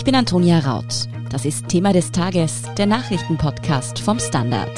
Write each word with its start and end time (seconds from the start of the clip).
Ich 0.00 0.04
bin 0.04 0.14
Antonia 0.14 0.60
Raut. 0.60 1.08
Das 1.28 1.44
ist 1.44 1.68
Thema 1.68 1.92
des 1.92 2.10
Tages, 2.10 2.62
der 2.78 2.86
Nachrichtenpodcast 2.86 3.98
vom 3.98 4.18
Standard. 4.18 4.70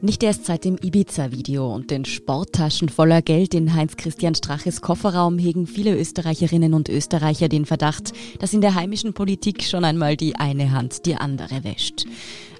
Nicht 0.00 0.24
erst 0.24 0.46
seit 0.46 0.64
dem 0.64 0.78
Ibiza-Video 0.82 1.72
und 1.72 1.92
den 1.92 2.04
Sporttaschen 2.04 2.88
voller 2.88 3.22
Geld 3.22 3.54
in 3.54 3.72
Heinz-Christian 3.72 4.34
Straches 4.34 4.80
Kofferraum 4.80 5.38
hegen 5.38 5.68
viele 5.68 5.96
Österreicherinnen 5.96 6.74
und 6.74 6.88
Österreicher 6.88 7.48
den 7.48 7.66
Verdacht, 7.66 8.12
dass 8.40 8.52
in 8.52 8.62
der 8.62 8.74
heimischen 8.74 9.14
Politik 9.14 9.62
schon 9.62 9.84
einmal 9.84 10.16
die 10.16 10.34
eine 10.34 10.72
Hand 10.72 11.06
die 11.06 11.14
andere 11.14 11.62
wäscht. 11.62 12.04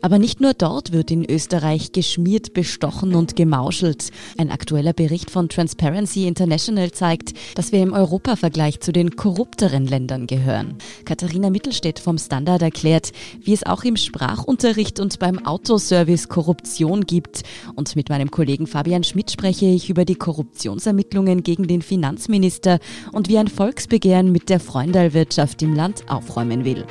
Aber 0.02 0.18
nicht 0.18 0.40
nur 0.40 0.52
dort 0.52 0.92
wird 0.92 1.12
in 1.12 1.24
Österreich 1.24 1.92
geschmiert, 1.92 2.54
bestochen 2.54 3.14
und 3.14 3.36
gemauschelt. 3.36 4.10
Ein 4.36 4.50
aktueller 4.50 4.92
Bericht 4.92 5.30
von 5.30 5.48
Transparency 5.48 6.26
International 6.26 6.90
zeigt, 6.90 7.34
dass 7.54 7.70
wir 7.70 7.80
im 7.80 7.92
Europavergleich 7.92 8.80
zu 8.80 8.92
den 8.92 9.14
korrupteren 9.14 9.86
Ländern 9.86 10.26
gehören. 10.26 10.74
Katharina 11.04 11.50
Mittelstädt 11.50 12.00
vom 12.00 12.18
Standard 12.18 12.62
erklärt, 12.62 13.12
wie 13.42 13.52
es 13.52 13.64
auch 13.64 13.84
im 13.84 13.96
Sprachunterricht 13.96 14.98
und 14.98 15.20
beim 15.20 15.46
Autoservice 15.46 16.28
Korruption 16.28 17.02
gibt. 17.02 17.42
Und 17.76 17.94
mit 17.94 18.08
meinem 18.08 18.32
Kollegen 18.32 18.66
Fabian 18.66 19.04
Schmidt 19.04 19.30
spreche 19.30 19.66
ich 19.66 19.88
über 19.88 20.04
die 20.04 20.16
Korruptionsermittlungen 20.16 21.44
gegen 21.44 21.68
den 21.68 21.80
Finanzminister 21.80 22.80
und 23.12 23.28
wie 23.28 23.38
ein 23.38 23.46
Volksbegehren 23.46 24.32
mit 24.32 24.48
der 24.48 24.58
Freundalwirtschaft 24.58 25.62
im 25.62 25.76
Land 25.76 26.10
aufräumen 26.10 26.64
will. 26.64 26.84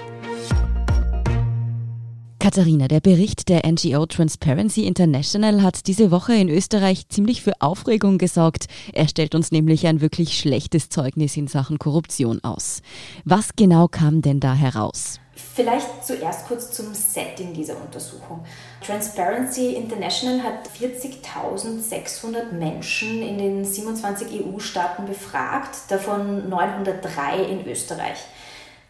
Katharina, 2.42 2.88
der 2.88 3.02
Bericht 3.02 3.50
der 3.50 3.72
NGO 3.72 4.08
Transparency 4.08 4.88
International 4.88 5.62
hat 5.62 5.86
diese 5.86 6.10
Woche 6.10 6.34
in 6.34 6.50
Österreich 6.50 7.08
ziemlich 7.08 7.44
für 7.44 7.54
Aufregung 7.60 8.18
gesorgt. 8.18 8.66
Er 8.94 9.08
stellt 9.08 9.36
uns 9.36 9.52
nämlich 9.52 9.86
ein 9.86 10.02
wirklich 10.02 10.40
schlechtes 10.40 10.90
Zeugnis 10.90 11.38
in 11.38 11.46
Sachen 11.48 11.78
Korruption 11.78 12.44
aus. 12.44 12.82
Was 13.26 13.50
genau 13.56 13.88
kam 13.88 14.24
denn 14.24 14.40
da 14.40 14.56
heraus? 14.56 15.20
Vielleicht 15.36 16.04
zuerst 16.04 16.48
kurz 16.48 16.72
zum 16.72 16.96
Setting 16.96 17.54
dieser 17.54 17.80
Untersuchung. 17.80 18.44
Transparency 18.84 19.76
International 19.76 20.42
hat 20.42 20.68
40.600 20.68 22.54
Menschen 22.54 23.22
in 23.22 23.38
den 23.38 23.64
27 23.64 24.44
EU-Staaten 24.44 25.06
befragt, 25.06 25.78
davon 25.90 26.50
903 26.50 27.44
in 27.44 27.68
Österreich. 27.68 28.18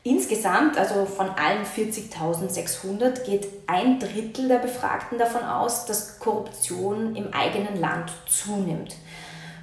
Insgesamt, 0.04 0.80
also 0.80 1.06
von 1.06 1.30
allen 1.30 1.64
40.600, 1.64 3.24
geht 3.24 3.48
ein 3.68 4.00
Drittel 4.00 4.48
der 4.48 4.58
Befragten 4.58 5.20
davon 5.20 5.44
aus, 5.44 5.86
dass 5.86 6.18
Korruption 6.18 7.16
im 7.16 7.32
eigenen 7.34 7.80
Land 7.80 8.12
zunimmt. 8.28 8.96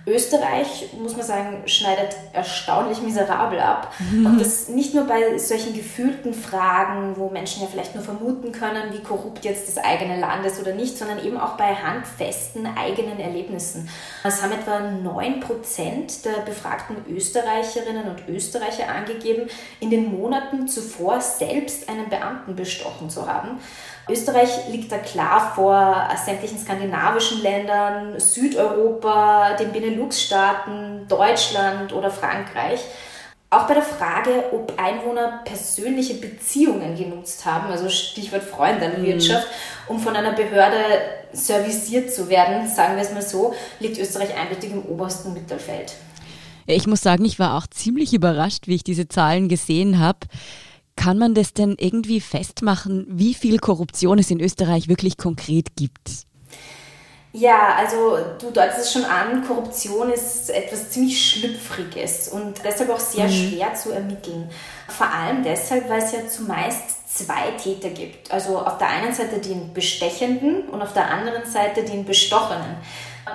Österreich, 0.09 0.89
muss 1.01 1.17
man 1.17 1.25
sagen, 1.25 1.62
schneidet 1.67 2.17
erstaunlich 2.33 3.01
miserabel 3.03 3.61
ab. 3.61 3.92
Mhm. 3.98 4.27
Und 4.27 4.41
das 4.41 4.69
nicht 4.69 4.95
nur 4.95 5.05
bei 5.05 5.39
solchen 5.39 5.75
gefühlten 5.75 6.34
Fragen, 6.34 7.17
wo 7.17 7.31
Menschen 7.31 7.62
ja 7.62 7.69
vielleicht 7.70 7.95
nur 7.95 8.05
vermuten 8.05 8.53
können, 8.53 8.92
wie 8.92 9.03
korrupt 9.03 9.45
jetzt 9.45 9.69
das 9.69 9.83
eigene 9.83 10.19
Land 10.19 10.45
ist 10.47 10.61
oder 10.61 10.75
nicht, 10.75 10.98
sondern 10.98 11.25
eben 11.25 11.39
auch 11.39 11.56
bei 11.56 11.75
handfesten 11.75 12.67
eigenen 12.77 13.20
Erlebnissen. 13.20 13.89
Es 14.25 14.42
haben 14.42 14.53
etwa 14.53 14.78
9% 14.78 16.22
der 16.25 16.43
befragten 16.45 16.97
Österreicherinnen 17.09 18.09
und 18.09 18.28
Österreicher 18.28 18.89
angegeben, 18.89 19.48
in 19.81 19.91
den 19.91 20.12
Monaten 20.19 20.69
zuvor 20.69 21.20
selbst 21.20 21.89
einen 21.89 22.09
Beamten 22.09 22.56
bestochen 22.56 23.11
zu 23.11 23.27
haben. 23.27 23.61
Österreich 24.09 24.69
liegt 24.70 24.91
da 24.91 24.98
klar 24.98 25.53
vor 25.55 26.09
sämtlichen 26.25 26.59
skandinavischen 26.59 27.42
Ländern, 27.42 28.19
Südeuropa, 28.19 29.55
den 29.55 29.73
Benelux-Staaten, 29.73 31.06
Deutschland 31.09 31.92
oder 31.92 32.11
Frankreich. 32.11 32.81
Auch 33.50 33.67
bei 33.67 33.75
der 33.75 33.83
Frage, 33.83 34.44
ob 34.53 34.78
Einwohner 34.78 35.41
persönliche 35.44 36.15
Beziehungen 36.15 36.97
genutzt 36.97 37.47
haben, 37.47 37.71
also 37.71 37.88
Stichwort 37.88 38.43
Freundinnenwirtschaft, 38.43 39.47
mhm. 39.47 39.94
um 39.94 40.00
von 40.00 40.15
einer 40.15 40.32
Behörde 40.32 40.77
serviciert 41.32 42.12
zu 42.12 42.28
werden, 42.28 42.69
sagen 42.69 42.97
wir 42.97 43.03
es 43.03 43.12
mal 43.12 43.22
so, 43.22 43.55
liegt 43.81 43.99
Österreich 43.99 44.37
eindeutig 44.37 44.72
im 44.72 44.84
obersten 44.84 45.32
Mittelfeld. 45.32 45.94
Ich 46.66 46.87
muss 46.87 47.00
sagen, 47.00 47.25
ich 47.25 47.38
war 47.38 47.56
auch 47.56 47.66
ziemlich 47.66 48.12
überrascht, 48.12 48.66
wie 48.66 48.75
ich 48.75 48.84
diese 48.84 49.09
Zahlen 49.09 49.49
gesehen 49.49 49.99
habe. 49.99 50.19
Kann 50.98 51.16
man 51.16 51.32
das 51.32 51.54
denn 51.54 51.76
irgendwie 51.78 52.20
festmachen, 52.20 53.06
wie 53.09 53.32
viel 53.32 53.59
Korruption 53.59 54.19
es 54.19 54.32
in 54.32 54.41
Österreich 54.41 54.88
wirklich 54.88 55.16
konkret 55.16 55.76
gibt? 55.76 56.26
Ja, 57.32 57.76
also 57.76 58.19
du 58.41 58.50
deutest 58.50 58.81
es 58.81 58.92
schon 58.92 59.04
an, 59.04 59.47
Korruption 59.47 60.10
ist 60.10 60.50
etwas 60.50 60.91
ziemlich 60.91 61.25
Schlüpfriges 61.25 62.28
und 62.28 62.54
deshalb 62.64 62.91
auch 62.91 62.98
sehr 62.98 63.26
mhm. 63.26 63.31
schwer 63.31 63.75
zu 63.75 63.92
ermitteln. 63.92 64.50
Vor 64.88 65.08
allem 65.08 65.44
deshalb, 65.44 65.88
weil 65.88 66.03
es 66.03 66.10
ja 66.10 66.26
zumeist 66.26 67.16
zwei 67.16 67.53
Täter 67.62 67.91
gibt. 67.91 68.32
Also 68.32 68.58
auf 68.58 68.78
der 68.78 68.88
einen 68.88 69.14
Seite 69.14 69.38
den 69.38 69.72
Bestechenden 69.72 70.69
und 70.69 70.82
auf 70.82 70.94
der 70.94 71.08
anderen 71.08 71.48
Seite 71.48 71.84
den 71.84 72.06
Bestochenen. 72.06 72.76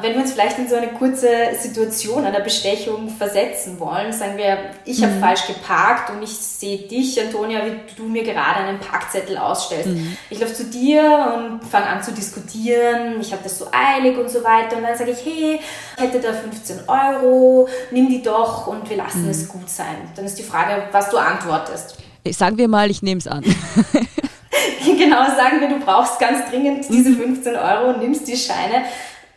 Wenn 0.01 0.13
wir 0.13 0.21
uns 0.21 0.33
vielleicht 0.33 0.57
in 0.59 0.67
so 0.67 0.75
eine 0.75 0.87
kurze 0.87 1.27
Situation 1.59 2.25
einer 2.25 2.39
Bestechung 2.39 3.09
versetzen 3.09 3.79
wollen, 3.79 4.11
sagen 4.11 4.37
wir, 4.37 4.57
ich 4.85 4.99
mhm. 4.99 5.05
habe 5.05 5.19
falsch 5.19 5.47
geparkt 5.47 6.09
und 6.09 6.21
ich 6.21 6.31
sehe 6.31 6.87
dich, 6.87 7.19
Antonia, 7.21 7.65
wie 7.65 7.93
du 7.95 8.03
mir 8.03 8.23
gerade 8.23 8.59
einen 8.59 8.79
Parkzettel 8.79 9.37
ausstellst. 9.37 9.89
Mhm. 9.89 10.17
Ich 10.29 10.39
laufe 10.39 10.53
zu 10.53 10.65
dir 10.65 11.33
und 11.35 11.63
fange 11.67 11.87
an 11.87 12.03
zu 12.03 12.11
diskutieren, 12.11 13.19
ich 13.21 13.31
habe 13.31 13.43
das 13.43 13.59
so 13.59 13.67
eilig 13.71 14.17
und 14.17 14.29
so 14.29 14.43
weiter 14.43 14.77
und 14.77 14.83
dann 14.83 14.97
sage 14.97 15.11
ich, 15.11 15.25
hey, 15.25 15.59
ich 15.97 16.03
hätte 16.03 16.19
da 16.19 16.33
15 16.33 16.81
Euro, 16.87 17.67
nimm 17.91 18.09
die 18.09 18.21
doch 18.21 18.67
und 18.67 18.89
wir 18.89 18.97
lassen 18.97 19.23
mhm. 19.23 19.29
es 19.29 19.47
gut 19.47 19.69
sein. 19.69 20.09
Dann 20.15 20.25
ist 20.25 20.37
die 20.37 20.43
Frage, 20.43 20.83
was 20.91 21.09
du 21.09 21.17
antwortest. 21.17 21.97
Sagen 22.31 22.57
wir 22.57 22.67
mal, 22.67 22.89
ich 22.89 23.01
nehme 23.01 23.19
es 23.19 23.27
an. 23.27 23.43
genau, 24.85 25.25
sagen 25.25 25.59
wir, 25.59 25.67
du 25.67 25.79
brauchst 25.79 26.19
ganz 26.19 26.49
dringend 26.49 26.85
diese 26.89 27.13
15 27.13 27.53
mhm. 27.53 27.59
Euro 27.59 27.89
und 27.89 27.99
nimmst 27.99 28.27
die 28.27 28.37
Scheine. 28.37 28.85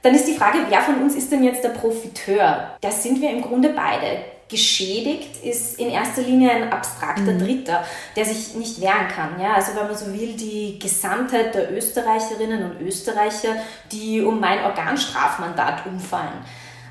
Dann 0.07 0.15
ist 0.15 0.29
die 0.29 0.35
Frage, 0.35 0.59
wer 0.69 0.83
von 0.83 1.03
uns 1.03 1.17
ist 1.17 1.33
denn 1.33 1.43
jetzt 1.43 1.65
der 1.65 1.71
Profiteur? 1.71 2.77
Das 2.81 3.03
sind 3.03 3.21
wir 3.21 3.29
im 3.29 3.43
Grunde 3.43 3.71
beide. 3.71 4.19
Geschädigt 4.49 5.45
ist 5.45 5.81
in 5.81 5.91
erster 5.91 6.23
Linie 6.23 6.53
ein 6.53 6.73
abstrakter 6.73 7.33
mhm. 7.33 7.41
Dritter, 7.41 7.85
der 8.15 8.25
sich 8.25 8.55
nicht 8.55 8.81
wehren 8.81 9.09
kann. 9.09 9.31
Ja? 9.41 9.55
Also 9.55 9.75
wenn 9.75 9.89
man 9.89 9.97
so 9.97 10.07
will, 10.13 10.35
die 10.35 10.79
Gesamtheit 10.79 11.57
der 11.57 11.73
Österreicherinnen 11.73 12.71
und 12.71 12.81
Österreicher, 12.83 13.57
die 13.91 14.23
um 14.23 14.39
mein 14.39 14.63
Organstrafmandat 14.63 15.87
umfallen. 15.87 16.39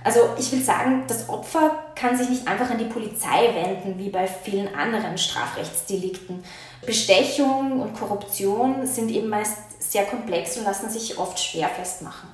Also 0.04 0.20
ich 0.38 0.52
will 0.52 0.62
sagen, 0.62 1.06
das 1.08 1.30
Opfer 1.30 1.72
kann 1.96 2.18
sich 2.18 2.28
nicht 2.28 2.46
einfach 2.46 2.70
an 2.70 2.80
die 2.80 2.84
Polizei 2.84 3.50
wenden, 3.56 3.98
wie 3.98 4.10
bei 4.10 4.28
vielen 4.28 4.76
anderen 4.76 5.18
Strafrechtsdelikten. 5.18 6.44
Bestechung 6.86 7.80
und 7.80 7.98
Korruption 7.98 8.86
sind 8.86 9.10
eben 9.10 9.30
meist 9.30 9.56
sehr 9.80 10.04
komplex 10.04 10.58
und 10.58 10.66
lassen 10.66 10.90
sich 10.90 11.18
oft 11.18 11.40
schwer 11.40 11.70
festmachen. 11.70 12.28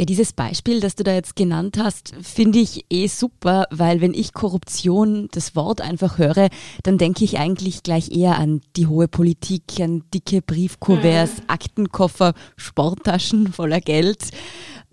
Ja, 0.00 0.06
dieses 0.06 0.32
Beispiel, 0.32 0.80
das 0.80 0.94
du 0.94 1.04
da 1.04 1.12
jetzt 1.12 1.36
genannt 1.36 1.76
hast, 1.76 2.14
finde 2.22 2.58
ich 2.58 2.86
eh 2.88 3.06
super, 3.06 3.66
weil 3.70 4.00
wenn 4.00 4.14
ich 4.14 4.32
Korruption, 4.32 5.28
das 5.32 5.54
Wort 5.54 5.82
einfach 5.82 6.16
höre, 6.16 6.48
dann 6.84 6.96
denke 6.96 7.22
ich 7.22 7.38
eigentlich 7.38 7.82
gleich 7.82 8.10
eher 8.10 8.38
an 8.38 8.62
die 8.76 8.86
hohe 8.86 9.08
Politik, 9.08 9.78
an 9.78 10.04
dicke 10.14 10.40
Briefkuverts, 10.40 11.40
mhm. 11.40 11.44
Aktenkoffer, 11.48 12.32
Sporttaschen 12.56 13.52
voller 13.52 13.82
Geld. 13.82 14.30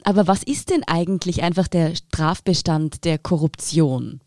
Aber 0.03 0.27
was 0.27 0.43
ist 0.43 0.71
denn 0.71 0.83
eigentlich 0.85 1.41
einfach 1.41 1.69
der 1.69 1.95
Strafbestand 1.95 3.05
der 3.05 3.17
Korruption? 3.17 4.19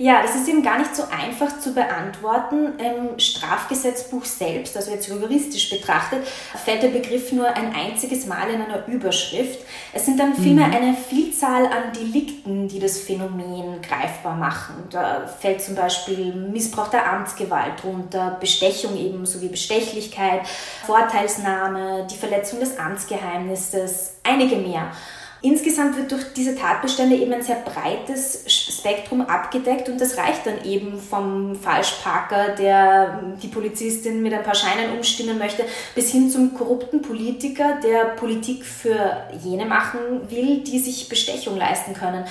Ja, 0.00 0.22
das 0.22 0.36
ist 0.36 0.46
eben 0.46 0.62
gar 0.62 0.78
nicht 0.78 0.94
so 0.94 1.02
einfach 1.10 1.58
zu 1.58 1.74
beantworten. 1.74 2.78
Im 2.78 3.18
Strafgesetzbuch 3.18 4.24
selbst, 4.24 4.76
also 4.76 4.92
jetzt 4.92 5.08
juristisch 5.08 5.70
betrachtet, 5.70 6.24
fällt 6.64 6.84
der 6.84 6.90
Begriff 6.90 7.32
nur 7.32 7.48
ein 7.48 7.74
einziges 7.74 8.24
Mal 8.26 8.48
in 8.48 8.62
einer 8.62 8.86
Überschrift. 8.86 9.58
Es 9.92 10.06
sind 10.06 10.20
dann 10.20 10.36
vielmehr 10.36 10.68
mhm. 10.68 10.74
eine 10.74 10.94
Vielzahl 10.94 11.66
an 11.66 11.92
Delikten, 11.92 12.68
die 12.68 12.78
das 12.78 13.00
Phänomen 13.00 13.82
greifbar 13.82 14.36
machen. 14.36 14.84
Da 14.88 15.26
fällt 15.26 15.62
zum 15.62 15.74
Beispiel 15.74 16.32
Missbrauch 16.32 16.88
der 16.88 17.12
Amtsgewalt 17.12 17.82
drunter, 17.82 18.36
Bestechung 18.38 18.96
eben 18.96 19.26
sowie 19.26 19.48
Bestechlichkeit, 19.48 20.42
Vorteilsnahme, 20.86 22.06
die 22.08 22.16
Verletzung 22.16 22.60
des 22.60 22.78
Amtsgeheimnisses, 22.78 24.14
einige 24.22 24.54
mehr. 24.54 24.92
Insgesamt 25.40 25.96
wird 25.96 26.10
durch 26.10 26.32
diese 26.34 26.56
Tatbestände 26.56 27.14
eben 27.14 27.32
ein 27.32 27.42
sehr 27.42 27.62
breites 27.64 28.42
Spektrum 28.48 29.20
abgedeckt 29.20 29.88
und 29.88 30.00
das 30.00 30.16
reicht 30.16 30.44
dann 30.46 30.64
eben 30.64 31.00
vom 31.00 31.54
Falschparker, 31.54 32.56
der 32.56 33.22
die 33.40 33.46
Polizistin 33.46 34.20
mit 34.20 34.34
ein 34.34 34.42
paar 34.42 34.56
Scheinen 34.56 34.96
umstimmen 34.96 35.38
möchte, 35.38 35.64
bis 35.94 36.10
hin 36.10 36.28
zum 36.28 36.54
korrupten 36.54 37.02
Politiker, 37.02 37.78
der 37.80 38.16
Politik 38.16 38.64
für 38.64 39.28
jene 39.44 39.64
machen 39.64 40.00
will, 40.28 40.58
die 40.58 40.80
sich 40.80 41.08
Bestechung 41.08 41.56
leisten 41.56 41.94
können. 41.94 42.24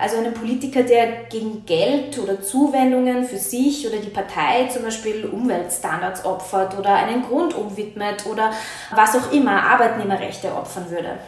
Also 0.00 0.16
einen 0.16 0.32
Politiker, 0.32 0.84
der 0.84 1.24
gegen 1.28 1.66
Geld 1.66 2.16
oder 2.18 2.40
Zuwendungen 2.40 3.24
für 3.24 3.38
sich 3.38 3.86
oder 3.88 3.98
die 3.98 4.10
Partei 4.10 4.68
zum 4.72 4.84
Beispiel 4.84 5.26
Umweltstandards 5.26 6.24
opfert 6.24 6.78
oder 6.78 6.94
einen 6.94 7.22
Grund 7.22 7.54
umwidmet 7.54 8.24
oder 8.26 8.52
was 8.94 9.16
auch 9.16 9.32
immer 9.32 9.62
Arbeitnehmerrechte 9.64 10.54
opfern 10.54 10.90
würde. 10.90 11.18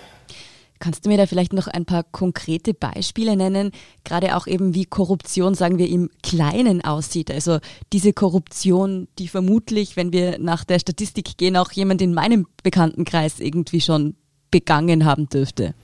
Kannst 0.79 1.05
du 1.05 1.09
mir 1.09 1.17
da 1.17 1.27
vielleicht 1.27 1.53
noch 1.53 1.67
ein 1.67 1.85
paar 1.85 2.05
konkrete 2.05 2.75
Beispiele 2.75 3.37
nennen, 3.37 3.73
gerade 4.05 4.37
auch 4.37 4.47
eben 4.47 4.75
wie 4.75 4.85
Korruption, 4.85 5.55
sagen 5.55 5.79
wir, 5.79 5.89
im 5.89 6.11
Kleinen 6.23 6.85
aussieht? 6.85 7.31
Also 7.31 7.59
diese 7.93 8.13
Korruption, 8.13 9.09
die 9.19 9.29
vermutlich, 9.29 9.97
wenn 9.97 10.13
wir 10.13 10.39
nach 10.39 10.65
der 10.65 10.79
Statistik 10.79 11.37
gehen, 11.37 11.57
auch 11.57 11.73
jemand 11.73 12.01
in 12.03 12.15
meinem 12.15 12.47
Bekanntenkreis 12.63 13.41
irgendwie 13.41 13.81
schon 13.81 14.15
begangen 14.51 15.05
haben 15.05 15.29
dürfte. 15.29 15.75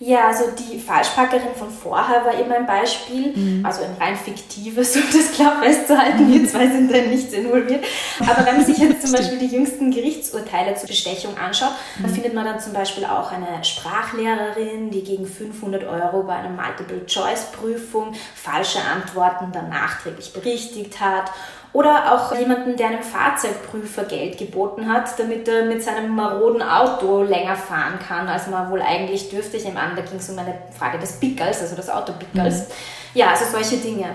Ja, 0.00 0.26
also 0.26 0.44
die 0.50 0.78
Falschparkerin 0.78 1.54
von 1.56 1.70
vorher 1.70 2.24
war 2.24 2.38
eben 2.38 2.50
ein 2.50 2.66
Beispiel, 2.66 3.32
mhm. 3.34 3.64
also 3.64 3.82
ein 3.82 3.96
rein 4.00 4.16
fiktives, 4.16 4.96
um 4.96 5.02
das 5.12 5.32
klar 5.32 5.62
festzuhalten. 5.62 6.32
Wir 6.32 6.48
zwei 6.48 6.66
sind 6.66 6.92
da 6.92 6.98
nicht 6.98 7.32
involviert. 7.32 7.84
Aber 8.20 8.44
wenn 8.44 8.56
man 8.56 8.66
sich 8.66 8.78
jetzt 8.78 9.02
zum 9.02 9.12
Beispiel 9.16 9.38
die 9.38 9.54
jüngsten 9.54 9.92
Gerichtsurteile 9.92 10.74
zur 10.74 10.88
Bestechung 10.88 11.38
anschaut, 11.38 11.72
mhm. 11.98 12.02
dann 12.02 12.12
findet 12.12 12.34
man 12.34 12.44
dann 12.44 12.60
zum 12.60 12.72
Beispiel 12.72 13.04
auch 13.04 13.30
eine 13.30 13.62
Sprachlehrerin, 13.62 14.90
die 14.90 15.04
gegen 15.04 15.26
500 15.26 15.84
Euro 15.84 16.24
bei 16.24 16.34
einer 16.34 16.50
Multiple-Choice-Prüfung 16.50 18.14
falsche 18.34 18.80
Antworten 18.80 19.52
dann 19.52 19.68
nachträglich 19.68 20.32
berichtigt 20.32 21.00
hat 21.00 21.30
oder 21.74 22.14
auch 22.14 22.38
jemanden, 22.38 22.76
der 22.76 22.86
einem 22.86 23.02
Fahrzeugprüfer 23.02 24.04
Geld 24.04 24.38
geboten 24.38 24.88
hat, 24.88 25.18
damit 25.18 25.48
er 25.48 25.64
mit 25.64 25.82
seinem 25.82 26.14
maroden 26.14 26.62
Auto 26.62 27.24
länger 27.24 27.56
fahren 27.56 27.98
kann, 27.98 28.28
als 28.28 28.46
man 28.46 28.70
wohl 28.70 28.80
eigentlich 28.80 29.28
dürfte. 29.28 29.56
Ich 29.56 29.64
nehme 29.64 29.80
an, 29.80 29.96
da 29.96 30.02
ging 30.02 30.18
es 30.18 30.30
um 30.30 30.38
eine 30.38 30.54
Frage 30.78 31.00
des 31.00 31.18
Pickers, 31.18 31.60
also 31.60 31.74
des 31.74 31.90
Autopickers. 31.90 32.68
Mhm. 32.68 32.74
Ja, 33.14 33.30
also 33.30 33.44
solche 33.50 33.76
Dinge. 33.78 34.06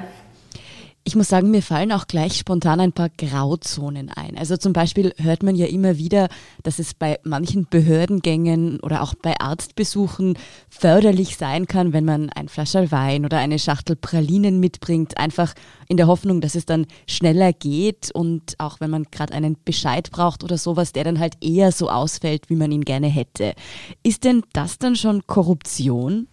Ich 1.10 1.16
muss 1.16 1.30
sagen, 1.30 1.50
mir 1.50 1.64
fallen 1.64 1.92
auch 1.92 2.06
gleich 2.06 2.38
spontan 2.38 2.80
ein 2.80 2.92
paar 2.92 3.10
Grauzonen 3.10 4.12
ein. 4.12 4.38
Also 4.38 4.58
zum 4.58 4.74
Beispiel 4.74 5.12
hört 5.18 5.42
man 5.42 5.56
ja 5.56 5.66
immer 5.66 5.98
wieder, 5.98 6.30
dass 6.62 6.78
es 6.78 6.94
bei 6.94 7.18
manchen 7.24 7.66
Behördengängen 7.68 8.80
oder 8.82 9.02
auch 9.02 9.16
bei 9.16 9.34
Arztbesuchen 9.40 10.38
förderlich 10.70 11.36
sein 11.36 11.66
kann, 11.66 11.94
wenn 11.94 12.06
man 12.06 12.30
ein 12.30 12.48
Flascherl 12.48 12.92
Wein 12.92 13.26
oder 13.26 13.40
eine 13.40 13.58
Schachtel 13.58 13.96
Pralinen 13.96 14.60
mitbringt, 14.60 15.18
einfach 15.18 15.56
in 15.88 15.98
der 15.98 16.06
Hoffnung, 16.06 16.42
dass 16.42 16.54
es 16.54 16.68
dann 16.68 16.86
schneller 17.08 17.54
geht 17.54 18.12
und 18.14 18.54
auch 18.60 18.80
wenn 18.80 18.92
man 18.92 19.06
gerade 19.10 19.34
einen 19.34 19.58
Bescheid 19.66 20.12
braucht 20.12 20.44
oder 20.44 20.60
sowas, 20.60 20.94
der 20.94 21.06
dann 21.06 21.18
halt 21.18 21.38
eher 21.42 21.72
so 21.72 21.90
ausfällt, 21.90 22.52
wie 22.52 22.56
man 22.56 22.72
ihn 22.72 22.86
gerne 22.86 23.08
hätte. 23.08 23.56
Ist 24.04 24.26
denn 24.26 24.44
das 24.54 24.78
dann 24.78 24.96
schon 24.96 25.26
Korruption? 25.26 26.28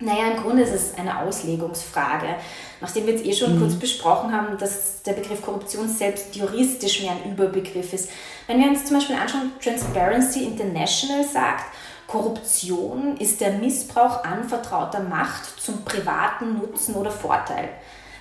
Naja, 0.00 0.30
im 0.30 0.42
Grunde 0.42 0.62
ist 0.62 0.72
es 0.72 0.98
eine 0.98 1.20
Auslegungsfrage. 1.20 2.36
Nachdem 2.80 3.06
wir 3.06 3.14
jetzt 3.14 3.26
eh 3.26 3.34
schon 3.34 3.56
mhm. 3.56 3.60
kurz 3.60 3.74
besprochen 3.74 4.32
haben, 4.32 4.56
dass 4.56 5.02
der 5.02 5.12
Begriff 5.12 5.42
Korruption 5.42 5.88
selbst 5.88 6.34
juristisch 6.34 7.02
mehr 7.02 7.12
ein 7.12 7.32
Überbegriff 7.32 7.92
ist. 7.92 8.10
Wenn 8.46 8.58
wir 8.58 8.68
uns 8.68 8.86
zum 8.86 8.96
Beispiel 8.96 9.16
anschauen, 9.16 9.52
Transparency 9.62 10.44
International 10.44 11.22
sagt, 11.24 11.66
Korruption 12.06 13.18
ist 13.18 13.40
der 13.40 13.52
Missbrauch 13.52 14.24
anvertrauter 14.24 15.00
Macht 15.00 15.60
zum 15.60 15.84
privaten 15.84 16.58
Nutzen 16.58 16.94
oder 16.94 17.10
Vorteil. 17.10 17.68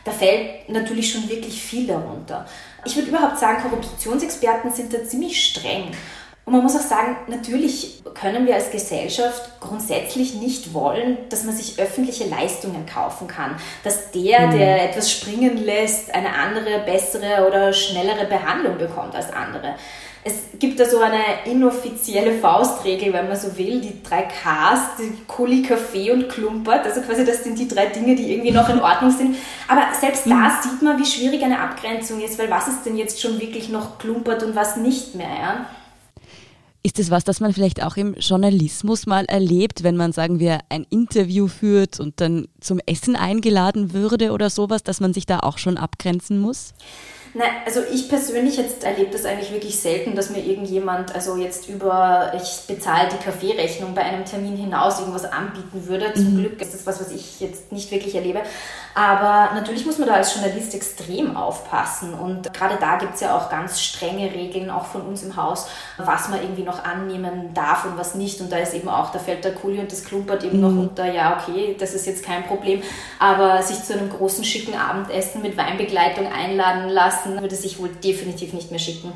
Da 0.04 0.12
fällt 0.12 0.70
natürlich 0.70 1.12
schon 1.12 1.28
wirklich 1.30 1.62
viel 1.62 1.88
darunter. 1.88 2.46
Ich 2.86 2.96
würde 2.96 3.10
überhaupt 3.10 3.40
sagen, 3.40 3.62
Korruptionsexperten 3.62 4.72
sind 4.72 4.94
da 4.94 5.04
ziemlich 5.04 5.44
streng. 5.44 5.92
Und 6.50 6.56
man 6.56 6.64
muss 6.64 6.76
auch 6.76 6.82
sagen, 6.82 7.16
natürlich 7.28 8.02
können 8.20 8.48
wir 8.48 8.56
als 8.56 8.72
Gesellschaft 8.72 9.60
grundsätzlich 9.60 10.34
nicht 10.34 10.74
wollen, 10.74 11.20
dass 11.30 11.44
man 11.44 11.56
sich 11.56 11.80
öffentliche 11.80 12.26
Leistungen 12.26 12.88
kaufen 12.88 13.28
kann. 13.28 13.56
Dass 13.84 14.10
der, 14.10 14.48
mhm. 14.48 14.58
der 14.58 14.90
etwas 14.90 15.12
springen 15.12 15.64
lässt, 15.64 16.12
eine 16.12 16.34
andere, 16.34 16.80
bessere 16.88 17.48
oder 17.48 17.72
schnellere 17.72 18.26
Behandlung 18.26 18.80
bekommt 18.80 19.14
als 19.16 19.32
andere. 19.32 19.76
Es 20.24 20.58
gibt 20.58 20.80
da 20.80 20.86
so 20.86 20.98
eine 20.98 21.22
inoffizielle 21.46 22.40
Faustregel, 22.40 23.14
wenn 23.14 23.28
man 23.28 23.38
so 23.38 23.56
will, 23.56 23.80
die 23.80 24.02
drei 24.02 24.24
Ks, 24.24 24.98
die 24.98 25.24
Kuli, 25.28 25.62
Kaffee 25.62 26.10
und 26.10 26.30
Klumpert. 26.30 26.84
Also 26.84 27.02
quasi 27.02 27.26
das 27.26 27.44
sind 27.44 27.60
die 27.60 27.68
drei 27.68 27.86
Dinge, 27.86 28.16
die 28.16 28.34
irgendwie 28.34 28.52
noch 28.52 28.70
in 28.70 28.82
Ordnung 28.82 29.12
sind. 29.12 29.36
Aber 29.68 29.84
selbst 29.94 30.26
da 30.26 30.34
mhm. 30.34 30.52
sieht 30.64 30.82
man, 30.82 31.00
wie 31.00 31.06
schwierig 31.06 31.44
eine 31.44 31.60
Abgrenzung 31.60 32.20
ist, 32.22 32.40
weil 32.40 32.50
was 32.50 32.68
ist 32.68 32.88
denn 32.88 32.98
jetzt 32.98 33.22
schon 33.22 33.40
wirklich 33.40 33.70
noch 33.70 34.00
Klumpert 34.00 34.42
und 34.42 34.56
was 34.56 34.78
nicht 34.78 35.14
mehr, 35.14 35.30
ja? 35.30 35.66
Ist 36.82 36.98
es 36.98 37.12
was, 37.12 37.26
das 37.26 37.42
man 37.42 37.54
vielleicht 37.54 37.84
auch 37.84 37.98
im 37.98 38.14
Journalismus 38.14 39.06
mal 39.06 39.26
erlebt, 39.26 39.84
wenn 39.84 39.98
man, 39.98 40.14
sagen 40.14 40.40
wir, 40.40 40.60
ein 40.70 40.86
Interview 40.90 41.48
führt 41.48 42.00
und 42.00 42.22
dann 42.22 42.48
zum 42.62 42.80
Essen 42.86 43.16
eingeladen 43.16 43.94
würde 43.94 44.32
oder 44.32 44.50
sowas, 44.50 44.84
dass 44.84 45.00
man 45.00 45.14
sich 45.14 45.26
da 45.26 45.40
auch 45.40 45.58
schon 45.58 45.78
abgrenzen 45.78 46.40
muss? 46.40 46.74
Nein, 47.36 47.50
also 47.66 47.82
ich 47.94 48.10
persönlich 48.10 48.58
jetzt 48.58 48.84
erlebe 48.84 49.12
das 49.12 49.26
eigentlich 49.26 49.52
wirklich 49.52 49.80
selten, 49.80 50.16
dass 50.16 50.32
mir 50.32 50.44
irgendjemand, 50.44 51.14
also 51.14 51.36
jetzt 51.36 51.70
über, 51.70 52.32
ich 52.36 52.66
bezahle 52.68 53.10
die 53.10 53.24
Kaffeerechnung 53.24 53.94
bei 53.94 54.02
einem 54.02 54.26
Termin 54.26 54.58
hinaus 54.58 55.00
irgendwas 55.00 55.26
anbieten 55.26 55.86
würde. 55.86 56.12
Zum 56.14 56.34
mhm. 56.34 56.40
Glück 56.40 56.62
ist 56.62 56.74
das 56.74 56.88
was, 56.88 57.00
was 57.00 57.12
ich 57.12 57.40
jetzt 57.40 57.72
nicht 57.72 57.92
wirklich 57.92 58.16
erlebe. 58.16 58.42
Aber 58.96 59.54
natürlich 59.54 59.86
muss 59.86 60.00
man 60.00 60.08
da 60.08 60.16
als 60.16 60.34
Journalist 60.34 60.74
extrem 60.74 61.38
aufpassen. 61.38 62.16
Und 62.16 62.52
gerade 62.52 62.78
da 62.80 62.98
gibt 62.98 63.14
es 63.14 63.22
ja 63.22 63.38
auch 63.38 63.50
ganz 63.52 63.80
strenge 63.80 64.34
Regeln, 64.34 64.72
auch 64.72 64.86
von 64.86 65.04
uns 65.04 65.22
im 65.22 65.36
Haus, 65.36 65.68
was 65.98 66.30
man 66.30 66.42
irgendwie 66.42 66.64
noch 66.64 66.84
annehmen 66.84 67.54
darf 67.54 67.86
und 67.86 67.98
was 67.98 68.16
nicht. 68.16 68.42
Und 68.42 68.52
da 68.52 68.58
ist 68.58 68.74
eben 68.74 68.90
auch, 68.90 69.12
da 69.12 69.20
fällt 69.20 69.46
der 69.46 69.54
Kuli 69.54 69.80
und 69.80 69.92
das 69.92 70.04
Klumpert 70.04 70.44
eben 70.44 70.58
mhm. 70.58 70.64
noch 70.64 70.84
unter, 70.84 71.12
ja, 71.12 71.40
okay, 71.40 71.76
das 71.80 71.94
ist 71.94 72.08
jetzt 72.08 72.26
kein 72.26 72.48
Problem. 72.50 72.82
Aber 73.18 73.64
sich 73.64 73.82
zu 73.84 73.94
einem 73.94 74.10
großen, 74.10 74.44
schicken 74.44 74.76
Abendessen 74.76 75.42
mit 75.42 75.56
Weinbegleitung 75.56 76.28
einladen 76.28 76.90
lassen, 76.90 77.40
würde 77.40 77.56
sich 77.56 77.80
wohl 77.80 77.90
definitiv 78.04 78.52
nicht 78.52 78.72
mehr 78.72 78.80
schicken. 78.80 79.14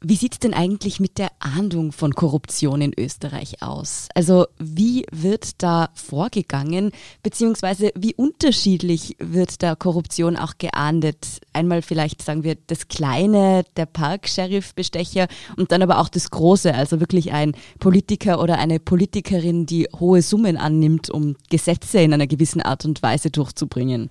Wie 0.00 0.14
sieht 0.14 0.34
es 0.34 0.38
denn 0.38 0.54
eigentlich 0.54 1.00
mit 1.00 1.18
der 1.18 1.30
Ahndung 1.40 1.90
von 1.90 2.14
Korruption 2.14 2.80
in 2.80 2.92
Österreich 2.96 3.62
aus? 3.62 4.08
Also 4.14 4.46
wie 4.58 5.04
wird 5.10 5.60
da 5.60 5.90
vorgegangen, 5.94 6.92
beziehungsweise 7.24 7.90
wie 7.96 8.14
unterschiedlich 8.14 9.16
wird 9.18 9.60
da 9.60 9.74
Korruption 9.74 10.36
auch 10.36 10.54
geahndet? 10.58 11.40
Einmal 11.52 11.82
vielleicht 11.82 12.22
sagen 12.22 12.44
wir 12.44 12.56
das 12.68 12.86
Kleine, 12.86 13.64
der 13.76 13.86
Park-Sheriff-Bestecher 13.86 15.26
und 15.56 15.72
dann 15.72 15.82
aber 15.82 15.98
auch 15.98 16.08
das 16.08 16.30
Große, 16.30 16.72
also 16.72 17.00
wirklich 17.00 17.32
ein 17.32 17.56
Politiker 17.80 18.40
oder 18.40 18.58
eine 18.58 18.78
Politikerin, 18.78 19.66
die 19.66 19.88
hohe 19.98 20.22
Summen 20.22 20.56
annimmt, 20.58 21.10
um 21.10 21.34
Gesetze 21.50 21.98
in 21.98 22.14
einer 22.14 22.28
gewissen 22.28 22.62
Art 22.62 22.84
und 22.84 23.02
Weise 23.02 23.30
durchzubringen. 23.30 24.10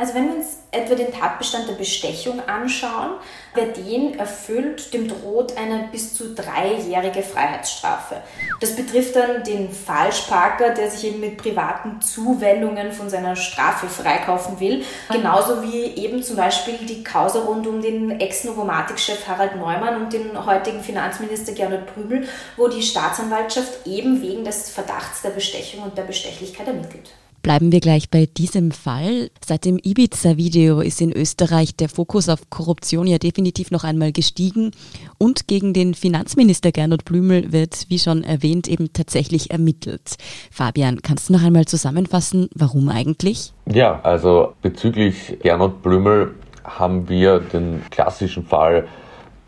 Also 0.00 0.14
wenn 0.14 0.28
wir 0.28 0.36
uns 0.36 0.56
etwa 0.70 0.94
den 0.94 1.12
Tatbestand 1.12 1.68
der 1.68 1.74
Bestechung 1.74 2.40
anschauen, 2.48 3.16
wer 3.52 3.66
den 3.66 4.18
erfüllt, 4.18 4.94
dem 4.94 5.08
droht 5.08 5.58
eine 5.58 5.90
bis 5.92 6.14
zu 6.14 6.34
dreijährige 6.34 7.22
Freiheitsstrafe. 7.22 8.22
Das 8.62 8.74
betrifft 8.74 9.14
dann 9.14 9.44
den 9.44 9.70
Falschparker, 9.70 10.70
der 10.70 10.90
sich 10.90 11.04
eben 11.04 11.20
mit 11.20 11.36
privaten 11.36 12.00
Zuwendungen 12.00 12.92
von 12.92 13.10
seiner 13.10 13.36
Strafe 13.36 13.88
freikaufen 13.88 14.58
will. 14.58 14.86
Genauso 15.12 15.62
wie 15.62 15.84
eben 15.84 16.22
zum 16.22 16.36
Beispiel 16.36 16.78
die 16.78 17.04
Causa 17.04 17.40
rund 17.40 17.66
um 17.66 17.82
den 17.82 18.20
Ex-Novomatic-Chef 18.20 19.28
Harald 19.28 19.56
Neumann 19.56 20.00
und 20.00 20.14
den 20.14 20.46
heutigen 20.46 20.82
Finanzminister 20.82 21.52
Gernot 21.52 21.92
Prübel, 21.92 22.26
wo 22.56 22.68
die 22.68 22.82
Staatsanwaltschaft 22.82 23.86
eben 23.86 24.22
wegen 24.22 24.44
des 24.44 24.70
Verdachts 24.70 25.20
der 25.20 25.30
Bestechung 25.30 25.82
und 25.82 25.98
der 25.98 26.04
Bestechlichkeit 26.04 26.68
ermittelt. 26.68 27.10
Bleiben 27.42 27.72
wir 27.72 27.80
gleich 27.80 28.10
bei 28.10 28.26
diesem 28.26 28.70
Fall. 28.70 29.30
Seit 29.42 29.64
dem 29.64 29.78
Ibiza-Video 29.82 30.80
ist 30.80 31.00
in 31.00 31.10
Österreich 31.10 31.74
der 31.74 31.88
Fokus 31.88 32.28
auf 32.28 32.50
Korruption 32.50 33.06
ja 33.06 33.16
definitiv 33.16 33.70
noch 33.70 33.82
einmal 33.82 34.12
gestiegen 34.12 34.72
und 35.16 35.48
gegen 35.48 35.72
den 35.72 35.94
Finanzminister 35.94 36.70
Gernot 36.70 37.06
Blümel 37.06 37.50
wird, 37.50 37.86
wie 37.88 37.98
schon 37.98 38.24
erwähnt, 38.24 38.68
eben 38.68 38.92
tatsächlich 38.92 39.50
ermittelt. 39.50 40.16
Fabian, 40.50 41.00
kannst 41.00 41.30
du 41.30 41.32
noch 41.32 41.42
einmal 41.42 41.64
zusammenfassen, 41.64 42.50
warum 42.54 42.90
eigentlich? 42.90 43.54
Ja, 43.66 44.00
also 44.02 44.52
bezüglich 44.60 45.38
Gernot 45.40 45.82
Blümel 45.82 46.34
haben 46.64 47.08
wir 47.08 47.40
den 47.40 47.82
klassischen 47.90 48.44
Fall 48.44 48.86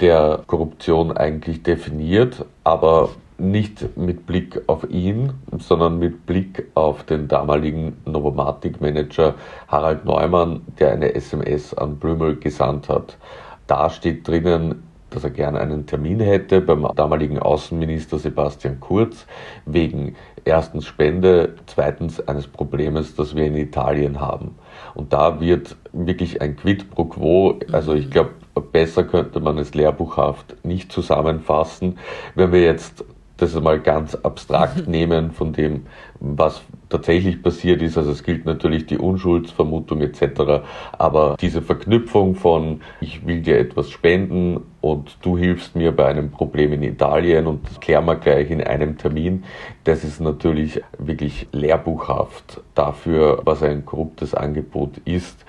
der 0.00 0.42
Korruption 0.46 1.12
eigentlich 1.12 1.62
definiert, 1.62 2.46
aber 2.64 3.10
nicht 3.42 3.96
mit 3.96 4.26
Blick 4.26 4.62
auf 4.68 4.88
ihn, 4.88 5.32
sondern 5.58 5.98
mit 5.98 6.26
Blick 6.26 6.68
auf 6.74 7.02
den 7.02 7.28
damaligen 7.28 7.96
Novomatic-Manager 8.06 9.34
Harald 9.68 10.04
Neumann, 10.04 10.62
der 10.78 10.92
eine 10.92 11.14
SMS 11.14 11.74
an 11.74 11.96
Blümel 11.96 12.36
gesandt 12.36 12.88
hat. 12.88 13.18
Da 13.66 13.90
steht 13.90 14.26
drinnen, 14.26 14.84
dass 15.10 15.24
er 15.24 15.30
gerne 15.30 15.60
einen 15.60 15.86
Termin 15.86 16.20
hätte 16.20 16.60
beim 16.60 16.86
damaligen 16.94 17.38
Außenminister 17.38 18.18
Sebastian 18.18 18.80
Kurz 18.80 19.26
wegen 19.66 20.14
erstens 20.44 20.86
Spende, 20.86 21.56
zweitens 21.66 22.26
eines 22.26 22.46
Problems, 22.46 23.14
das 23.14 23.36
wir 23.36 23.44
in 23.44 23.56
Italien 23.56 24.20
haben. 24.20 24.56
Und 24.94 25.12
da 25.12 25.40
wird 25.40 25.76
wirklich 25.92 26.40
ein 26.40 26.56
Quid 26.56 26.90
pro 26.90 27.04
quo, 27.04 27.58
also 27.72 27.94
ich 27.94 28.10
glaube, 28.10 28.30
besser 28.72 29.04
könnte 29.04 29.40
man 29.40 29.58
es 29.58 29.74
lehrbuchhaft 29.74 30.64
nicht 30.64 30.92
zusammenfassen. 30.92 31.98
Wenn 32.34 32.52
wir 32.52 32.62
jetzt 32.62 33.04
das 33.42 33.60
mal 33.60 33.80
ganz 33.80 34.14
abstrakt 34.14 34.88
nehmen 34.88 35.32
von 35.32 35.52
dem, 35.52 35.86
was 36.20 36.62
tatsächlich 36.88 37.42
passiert 37.42 37.82
ist. 37.82 37.98
Also 37.98 38.12
es 38.12 38.22
gilt 38.22 38.44
natürlich 38.44 38.86
die 38.86 38.98
Unschuldsvermutung 38.98 40.00
etc. 40.00 40.62
Aber 40.92 41.36
diese 41.40 41.60
Verknüpfung 41.60 42.36
von 42.36 42.80
ich 43.00 43.26
will 43.26 43.40
dir 43.40 43.58
etwas 43.58 43.90
spenden 43.90 44.60
und 44.80 45.16
du 45.22 45.36
hilfst 45.36 45.74
mir 45.74 45.92
bei 45.92 46.06
einem 46.06 46.30
Problem 46.30 46.72
in 46.72 46.82
Italien 46.82 47.46
und 47.46 47.68
das 47.68 47.80
klären 47.80 48.04
wir 48.06 48.16
gleich 48.16 48.50
in 48.50 48.62
einem 48.62 48.98
Termin, 48.98 49.44
das 49.84 50.04
ist 50.04 50.20
natürlich 50.20 50.80
wirklich 50.98 51.48
lehrbuchhaft 51.52 52.60
dafür, 52.74 53.40
was 53.44 53.62
ein 53.62 53.84
korruptes 53.84 54.34
Angebot 54.34 54.98
ist. 55.04 55.44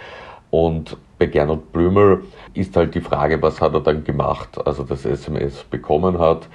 Und 0.50 0.98
bei 1.18 1.26
Gernot 1.26 1.72
Blümel 1.72 2.24
ist 2.54 2.76
halt 2.76 2.96
die 2.96 3.02
Frage, 3.02 3.42
was 3.42 3.62
hat 3.62 3.74
er 3.74 3.82
dann 3.82 4.04
gemacht, 4.04 4.66
als 4.66 4.80
er 4.80 4.86
das 4.86 5.06
SMS 5.06 5.64
bekommen 5.64 6.20
hat. 6.20 6.48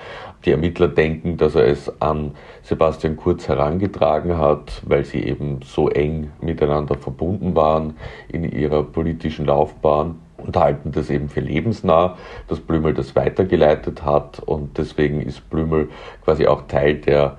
Die 0.44 0.52
Ermittler 0.52 0.88
denken, 0.88 1.36
dass 1.36 1.54
er 1.54 1.66
es 1.66 2.00
an 2.00 2.32
Sebastian 2.62 3.16
Kurz 3.16 3.48
herangetragen 3.48 4.38
hat, 4.38 4.82
weil 4.86 5.04
sie 5.04 5.22
eben 5.24 5.60
so 5.64 5.88
eng 5.88 6.30
miteinander 6.40 6.94
verbunden 6.94 7.56
waren 7.56 7.96
in 8.28 8.44
ihrer 8.44 8.84
politischen 8.84 9.46
Laufbahn 9.46 10.16
und 10.36 10.56
halten 10.56 10.92
das 10.92 11.10
eben 11.10 11.28
für 11.28 11.40
lebensnah, 11.40 12.16
dass 12.46 12.60
Blümel 12.60 12.94
das 12.94 13.16
weitergeleitet 13.16 14.04
hat 14.04 14.38
und 14.38 14.78
deswegen 14.78 15.20
ist 15.20 15.50
Blümel 15.50 15.88
quasi 16.24 16.46
auch 16.46 16.62
Teil 16.68 16.96
der 16.96 17.38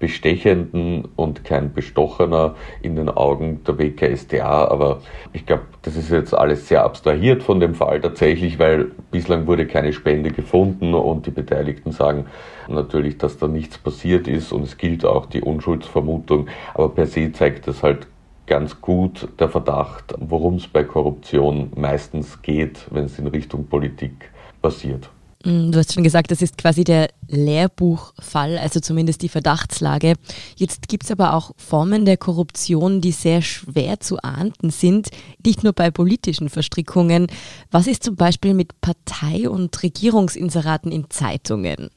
Bestechenden 0.00 1.06
und 1.14 1.44
kein 1.44 1.72
Bestochener 1.74 2.56
in 2.82 2.96
den 2.96 3.08
Augen 3.08 3.62
der 3.64 3.78
WKSDA. 3.78 4.64
Aber 4.66 5.02
ich 5.32 5.46
glaube, 5.46 5.64
das 5.82 5.94
ist 5.94 6.10
jetzt 6.10 6.34
alles 6.34 6.66
sehr 6.66 6.82
abstrahiert 6.84 7.42
von 7.42 7.60
dem 7.60 7.74
Fall 7.74 8.00
tatsächlich, 8.00 8.58
weil 8.58 8.92
bislang 9.10 9.46
wurde 9.46 9.66
keine 9.66 9.92
Spende 9.92 10.32
gefunden 10.32 10.94
und 10.94 11.26
die 11.26 11.30
Beteiligten 11.30 11.92
sagen 11.92 12.26
natürlich, 12.66 13.18
dass 13.18 13.36
da 13.36 13.46
nichts 13.46 13.76
passiert 13.78 14.26
ist 14.26 14.52
und 14.52 14.62
es 14.62 14.78
gilt 14.78 15.04
auch 15.04 15.26
die 15.26 15.42
Unschuldsvermutung. 15.42 16.48
Aber 16.74 16.88
per 16.88 17.06
se 17.06 17.30
zeigt 17.30 17.68
das 17.68 17.82
halt 17.82 18.08
ganz 18.46 18.80
gut 18.80 19.28
der 19.38 19.48
Verdacht, 19.48 20.14
worum 20.18 20.54
es 20.54 20.66
bei 20.66 20.82
Korruption 20.82 21.70
meistens 21.76 22.42
geht, 22.42 22.86
wenn 22.90 23.04
es 23.04 23.18
in 23.18 23.26
Richtung 23.26 23.66
Politik 23.66 24.30
passiert. 24.62 25.10
Mm, 25.44 25.70
du 25.70 25.78
hast 25.78 25.94
schon 25.94 26.04
gesagt, 26.04 26.30
das 26.30 26.42
ist 26.42 26.58
quasi 26.58 26.84
der 26.84 27.08
Lehrbuchfall, 27.28 28.58
also 28.58 28.80
zumindest 28.80 29.22
die 29.22 29.28
Verdachtslage. 29.28 30.14
Jetzt 30.56 30.88
gibt 30.88 31.04
es 31.04 31.10
aber 31.10 31.34
auch 31.34 31.52
Formen 31.56 32.04
der 32.04 32.18
Korruption, 32.18 33.00
die 33.00 33.12
sehr 33.12 33.40
schwer 33.40 34.00
zu 34.00 34.18
ahnden 34.22 34.70
sind, 34.70 35.08
nicht 35.44 35.64
nur 35.64 35.72
bei 35.72 35.90
politischen 35.90 36.50
Verstrickungen. 36.50 37.28
Was 37.70 37.86
ist 37.86 38.04
zum 38.04 38.16
Beispiel 38.16 38.52
mit 38.52 38.80
Partei- 38.82 39.48
und 39.48 39.82
Regierungsinseraten 39.82 40.92
in 40.92 41.08
Zeitungen? 41.08 41.90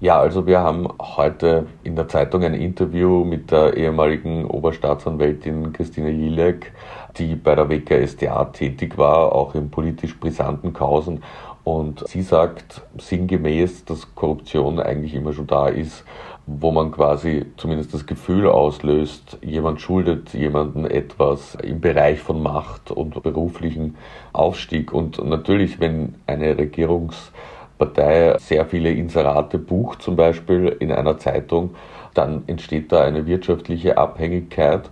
Ja, 0.00 0.20
also 0.20 0.44
wir 0.44 0.60
haben 0.60 0.88
heute 1.00 1.66
in 1.82 1.96
der 1.96 2.08
Zeitung 2.08 2.42
ein 2.42 2.52
Interview 2.52 3.24
mit 3.24 3.50
der 3.50 3.74
ehemaligen 3.74 4.44
Oberstaatsanwältin 4.44 5.72
Christine 5.72 6.10
Jilek, 6.10 6.72
die 7.16 7.36
bei 7.36 7.54
der 7.54 7.70
WKSDA 7.70 8.44
tätig 8.46 8.98
war, 8.98 9.32
auch 9.32 9.54
in 9.54 9.70
politisch 9.70 10.18
brisanten 10.18 10.74
Kausen. 10.74 11.22
Und 11.64 12.06
sie 12.06 12.20
sagt 12.20 12.82
sinngemäß, 12.98 13.86
dass 13.86 14.14
Korruption 14.14 14.78
eigentlich 14.78 15.14
immer 15.14 15.32
schon 15.32 15.46
da 15.46 15.68
ist, 15.68 16.04
wo 16.46 16.70
man 16.70 16.92
quasi 16.92 17.46
zumindest 17.56 17.94
das 17.94 18.04
Gefühl 18.04 18.46
auslöst, 18.46 19.38
jemand 19.40 19.80
schuldet 19.80 20.34
jemanden 20.34 20.84
etwas 20.84 21.54
im 21.54 21.80
Bereich 21.80 22.20
von 22.20 22.42
Macht 22.42 22.90
und 22.90 23.22
beruflichen 23.22 23.96
Aufstieg. 24.34 24.92
Und 24.92 25.24
natürlich, 25.24 25.80
wenn 25.80 26.16
eine 26.26 26.58
Regierungspartei 26.58 28.36
sehr 28.38 28.66
viele 28.66 28.90
Inserate 28.90 29.58
bucht, 29.58 30.02
zum 30.02 30.16
Beispiel 30.16 30.76
in 30.80 30.92
einer 30.92 31.16
Zeitung, 31.16 31.74
dann 32.12 32.44
entsteht 32.46 32.92
da 32.92 33.04
eine 33.04 33.26
wirtschaftliche 33.26 33.96
Abhängigkeit 33.96 34.90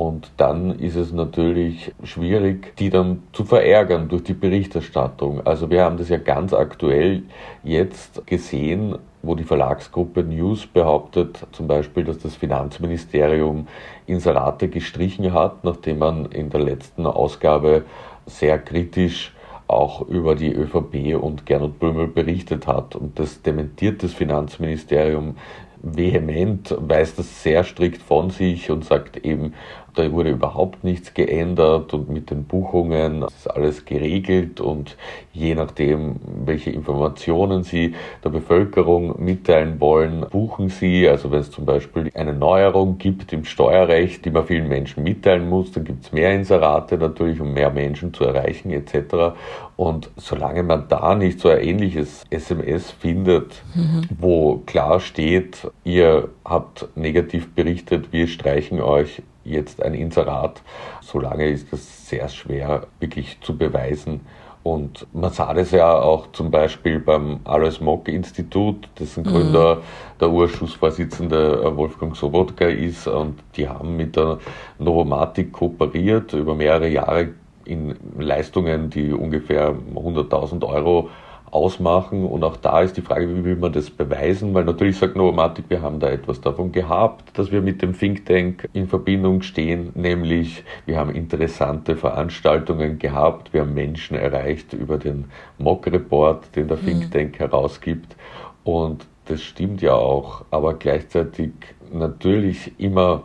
und 0.00 0.30
dann 0.38 0.78
ist 0.78 0.96
es 0.96 1.12
natürlich 1.12 1.92
schwierig, 2.04 2.74
die 2.76 2.88
dann 2.88 3.22
zu 3.34 3.44
verärgern 3.44 4.08
durch 4.08 4.22
die 4.22 4.32
Berichterstattung. 4.32 5.46
Also 5.46 5.68
wir 5.68 5.84
haben 5.84 5.98
das 5.98 6.08
ja 6.08 6.16
ganz 6.16 6.54
aktuell 6.54 7.24
jetzt 7.62 8.26
gesehen, 8.26 8.96
wo 9.20 9.34
die 9.34 9.44
Verlagsgruppe 9.44 10.24
News 10.24 10.66
behauptet, 10.66 11.46
zum 11.52 11.66
Beispiel, 11.66 12.04
dass 12.04 12.18
das 12.18 12.34
Finanzministerium 12.34 13.66
Inserate 14.06 14.68
gestrichen 14.68 15.34
hat, 15.34 15.64
nachdem 15.64 15.98
man 15.98 16.24
in 16.32 16.48
der 16.48 16.60
letzten 16.60 17.04
Ausgabe 17.04 17.84
sehr 18.24 18.58
kritisch 18.58 19.34
auch 19.66 20.08
über 20.08 20.34
die 20.34 20.54
ÖVP 20.54 21.22
und 21.22 21.44
Gernot 21.44 21.78
Böhmel 21.78 22.06
berichtet 22.06 22.66
hat. 22.66 22.96
Und 22.96 23.18
das 23.18 23.42
dementiert 23.42 24.02
das 24.02 24.14
Finanzministerium 24.14 25.36
vehement, 25.82 26.76
weist 26.78 27.18
das 27.18 27.42
sehr 27.42 27.64
strikt 27.64 28.02
von 28.02 28.30
sich 28.30 28.70
und 28.70 28.84
sagt 28.84 29.16
eben, 29.24 29.54
da 29.94 30.10
wurde 30.12 30.30
überhaupt 30.30 30.84
nichts 30.84 31.14
geändert 31.14 31.92
und 31.94 32.08
mit 32.10 32.30
den 32.30 32.44
Buchungen 32.44 33.22
ist 33.22 33.50
alles 33.50 33.84
geregelt 33.84 34.60
und 34.60 34.96
je 35.32 35.54
nachdem, 35.54 36.16
welche 36.44 36.70
Informationen 36.70 37.62
Sie 37.62 37.94
der 38.24 38.30
Bevölkerung 38.30 39.22
mitteilen 39.22 39.80
wollen, 39.80 40.26
buchen 40.30 40.68
Sie. 40.68 41.08
Also 41.08 41.30
wenn 41.30 41.40
es 41.40 41.50
zum 41.50 41.66
Beispiel 41.66 42.10
eine 42.14 42.32
Neuerung 42.32 42.98
gibt 42.98 43.32
im 43.32 43.44
Steuerrecht, 43.44 44.24
die 44.24 44.30
man 44.30 44.46
vielen 44.46 44.68
Menschen 44.68 45.02
mitteilen 45.02 45.48
muss, 45.48 45.72
dann 45.72 45.84
gibt 45.84 46.04
es 46.04 46.12
mehr 46.12 46.32
Inserate 46.34 46.98
natürlich, 46.98 47.40
um 47.40 47.52
mehr 47.52 47.70
Menschen 47.70 48.14
zu 48.14 48.24
erreichen 48.24 48.70
etc. 48.70 49.34
Und 49.76 50.10
solange 50.16 50.62
man 50.62 50.88
da 50.88 51.14
nicht 51.14 51.40
so 51.40 51.48
ein 51.48 51.62
ähnliches 51.62 52.24
SMS 52.30 52.90
findet, 52.90 53.62
mhm. 53.74 54.02
wo 54.18 54.58
klar 54.66 55.00
steht, 55.00 55.70
ihr 55.84 56.28
habt 56.44 56.88
negativ 56.96 57.54
berichtet, 57.54 58.12
wir 58.12 58.28
streichen 58.28 58.80
euch 58.80 59.22
jetzt 59.44 59.82
ein 59.82 59.94
Inserat. 59.94 60.62
Solange 61.00 61.48
ist 61.48 61.72
das 61.72 62.08
sehr 62.08 62.28
schwer 62.28 62.86
wirklich 62.98 63.40
zu 63.40 63.56
beweisen. 63.56 64.20
Und 64.62 65.06
man 65.14 65.32
sah 65.32 65.54
das 65.54 65.70
ja 65.70 65.98
auch 65.98 66.32
zum 66.32 66.50
Beispiel 66.50 66.98
beim 66.98 67.40
Alois 67.44 67.80
Mock 67.80 68.08
Institut, 68.08 68.88
dessen 68.98 69.24
Gründer 69.24 69.76
mhm. 69.76 69.80
der 70.20 70.30
Urschussvorsitzende 70.30 71.76
Wolfgang 71.76 72.14
Sobotka 72.14 72.66
ist. 72.66 73.08
Und 73.08 73.38
die 73.56 73.68
haben 73.68 73.96
mit 73.96 74.16
der 74.16 74.38
Novomatic 74.78 75.52
kooperiert 75.52 76.34
über 76.34 76.54
mehrere 76.54 76.88
Jahre 76.88 77.30
in 77.64 77.96
Leistungen, 78.18 78.90
die 78.90 79.12
ungefähr 79.12 79.74
100.000 79.94 80.66
Euro 80.66 81.08
ausmachen. 81.50 82.24
Und 82.24 82.44
auch 82.44 82.56
da 82.56 82.80
ist 82.80 82.96
die 82.96 83.02
Frage, 83.02 83.28
wie 83.34 83.44
will 83.44 83.56
man 83.56 83.72
das 83.72 83.90
beweisen? 83.90 84.54
Weil 84.54 84.64
natürlich 84.64 84.98
sagt 84.98 85.16
Novomatic, 85.16 85.66
wir 85.68 85.82
haben 85.82 86.00
da 86.00 86.08
etwas 86.08 86.40
davon 86.40 86.72
gehabt, 86.72 87.36
dass 87.38 87.50
wir 87.50 87.62
mit 87.62 87.82
dem 87.82 87.98
Think 87.98 88.26
Tank 88.26 88.68
in 88.72 88.88
Verbindung 88.88 89.42
stehen, 89.42 89.90
nämlich 89.94 90.64
wir 90.86 90.96
haben 90.96 91.10
interessante 91.10 91.96
Veranstaltungen 91.96 92.98
gehabt, 92.98 93.52
wir 93.52 93.62
haben 93.62 93.74
Menschen 93.74 94.16
erreicht 94.16 94.72
über 94.72 94.98
den 94.98 95.26
Mock 95.58 95.86
Report, 95.86 96.54
den 96.56 96.68
der 96.68 96.80
Think 96.80 97.06
mhm. 97.06 97.10
Tank 97.10 97.38
herausgibt. 97.38 98.16
Und 98.64 99.06
das 99.26 99.42
stimmt 99.42 99.82
ja 99.82 99.94
auch, 99.94 100.44
aber 100.50 100.74
gleichzeitig 100.74 101.52
natürlich 101.92 102.72
immer 102.78 103.22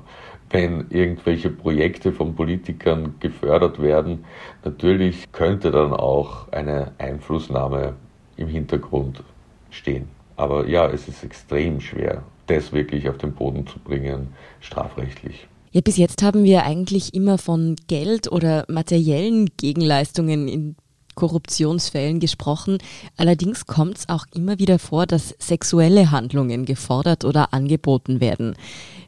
wenn 0.50 0.86
irgendwelche 0.89 1.50
Projekte 1.50 2.13
von 2.13 2.36
Politikern 2.36 3.15
gefördert 3.20 3.82
werden, 3.82 4.24
natürlich 4.63 5.29
könnte 5.32 5.72
dann 5.72 5.91
auch 5.91 6.51
eine 6.51 6.94
Einflussnahme 6.98 7.96
im 8.38 8.48
Hintergrund 8.48 9.24
stehen. 9.70 10.08
Aber 10.36 10.68
ja, 10.68 10.89
es 10.89 11.08
ist 11.08 11.24
extrem 11.24 11.80
schwer, 11.80 12.24
das 12.48 12.72
wirklich 12.72 13.10
auf 13.10 13.18
den 13.18 13.34
Boden 13.34 13.65
zu 13.68 13.80
bringen, 13.80 14.34
strafrechtlich. 14.60 15.48
Ja, 15.72 15.82
bis 15.82 15.98
jetzt 15.98 16.24
haben 16.24 16.44
wir 16.44 16.63
eigentlich 16.63 17.13
immer 17.13 17.38
von 17.38 17.75
Geld 17.88 18.32
oder 18.32 18.65
materiellen 18.70 19.50
Gegenleistungen 19.58 20.48
in 20.48 20.75
Korruptionsfällen 21.15 22.20
gesprochen. 22.20 22.77
Allerdings 23.18 23.65
kommt 23.65 23.98
es 23.98 24.10
auch 24.10 24.25
immer 24.34 24.60
wieder 24.60 24.80
vor, 24.80 25.06
dass 25.06 25.36
sexuelle 25.39 26.12
Handlungen 26.12 26.65
gefordert 26.65 27.25
oder 27.25 27.54
angeboten 27.54 28.20
werden. 28.20 28.56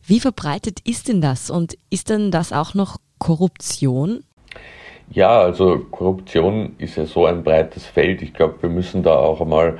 Wie 0.06 0.20
verbreitet 0.20 0.80
ist 0.86 1.10
denn 1.10 1.22
das 1.22 1.50
und 1.50 1.78
ist 1.90 2.10
denn 2.10 2.32
das 2.32 2.54
auch 2.54 2.74
noch 2.74 2.98
Korruption? 3.20 4.24
Ja, 5.12 5.40
also 5.40 5.80
Korruption 5.92 6.76
ist 6.80 6.98
ja 6.98 7.06
so 7.06 7.26
ein 7.26 7.44
breites 7.44 7.86
Feld. 7.86 8.22
Ich 8.22 8.34
glaube, 8.34 8.62
wir 8.62 8.70
müssen 8.70 9.04
da 9.04 9.16
auch 9.16 9.40
einmal 9.42 9.78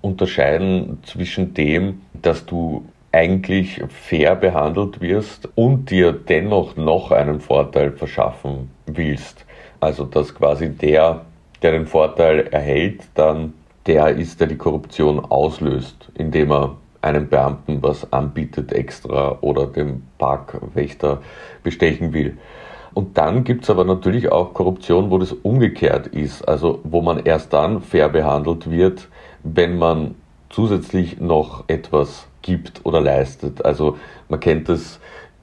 unterscheiden 0.00 0.98
zwischen 1.04 1.54
dem, 1.54 2.02
dass 2.12 2.46
du 2.46 2.84
eigentlich 3.12 3.82
fair 3.88 4.34
behandelt 4.34 5.00
wirst 5.00 5.48
und 5.54 5.90
dir 5.90 6.12
dennoch 6.12 6.76
noch 6.76 7.12
einen 7.12 7.40
Vorteil 7.40 7.92
verschaffen 7.92 8.70
willst. 8.86 9.44
Also 9.80 10.04
dass 10.04 10.34
quasi 10.34 10.68
der, 10.70 11.24
der 11.62 11.72
den 11.72 11.86
Vorteil 11.86 12.48
erhält, 12.48 13.02
dann 13.14 13.54
der 13.86 14.08
ist, 14.08 14.40
der 14.40 14.48
die 14.48 14.56
Korruption 14.56 15.20
auslöst, 15.20 16.10
indem 16.14 16.50
er 16.50 16.76
einem 17.02 17.28
Beamten 17.28 17.82
was 17.82 18.12
anbietet 18.12 18.72
extra 18.72 19.38
oder 19.40 19.66
dem 19.66 20.02
Parkwächter 20.18 21.22
bestechen 21.62 22.12
will. 22.12 22.36
Und 22.96 23.18
dann 23.18 23.44
gibt 23.44 23.64
es 23.64 23.68
aber 23.68 23.84
natürlich 23.84 24.32
auch 24.32 24.54
Korruption, 24.54 25.10
wo 25.10 25.18
das 25.18 25.34
umgekehrt 25.34 26.06
ist, 26.06 26.48
also 26.48 26.80
wo 26.82 27.02
man 27.02 27.18
erst 27.18 27.52
dann 27.52 27.82
fair 27.82 28.08
behandelt 28.08 28.70
wird, 28.70 29.08
wenn 29.42 29.76
man 29.76 30.14
zusätzlich 30.48 31.20
noch 31.20 31.64
etwas 31.66 32.26
gibt 32.40 32.86
oder 32.86 33.02
leistet. 33.02 33.62
Also 33.62 33.98
man 34.30 34.40
kennt 34.40 34.70
das 34.70 34.98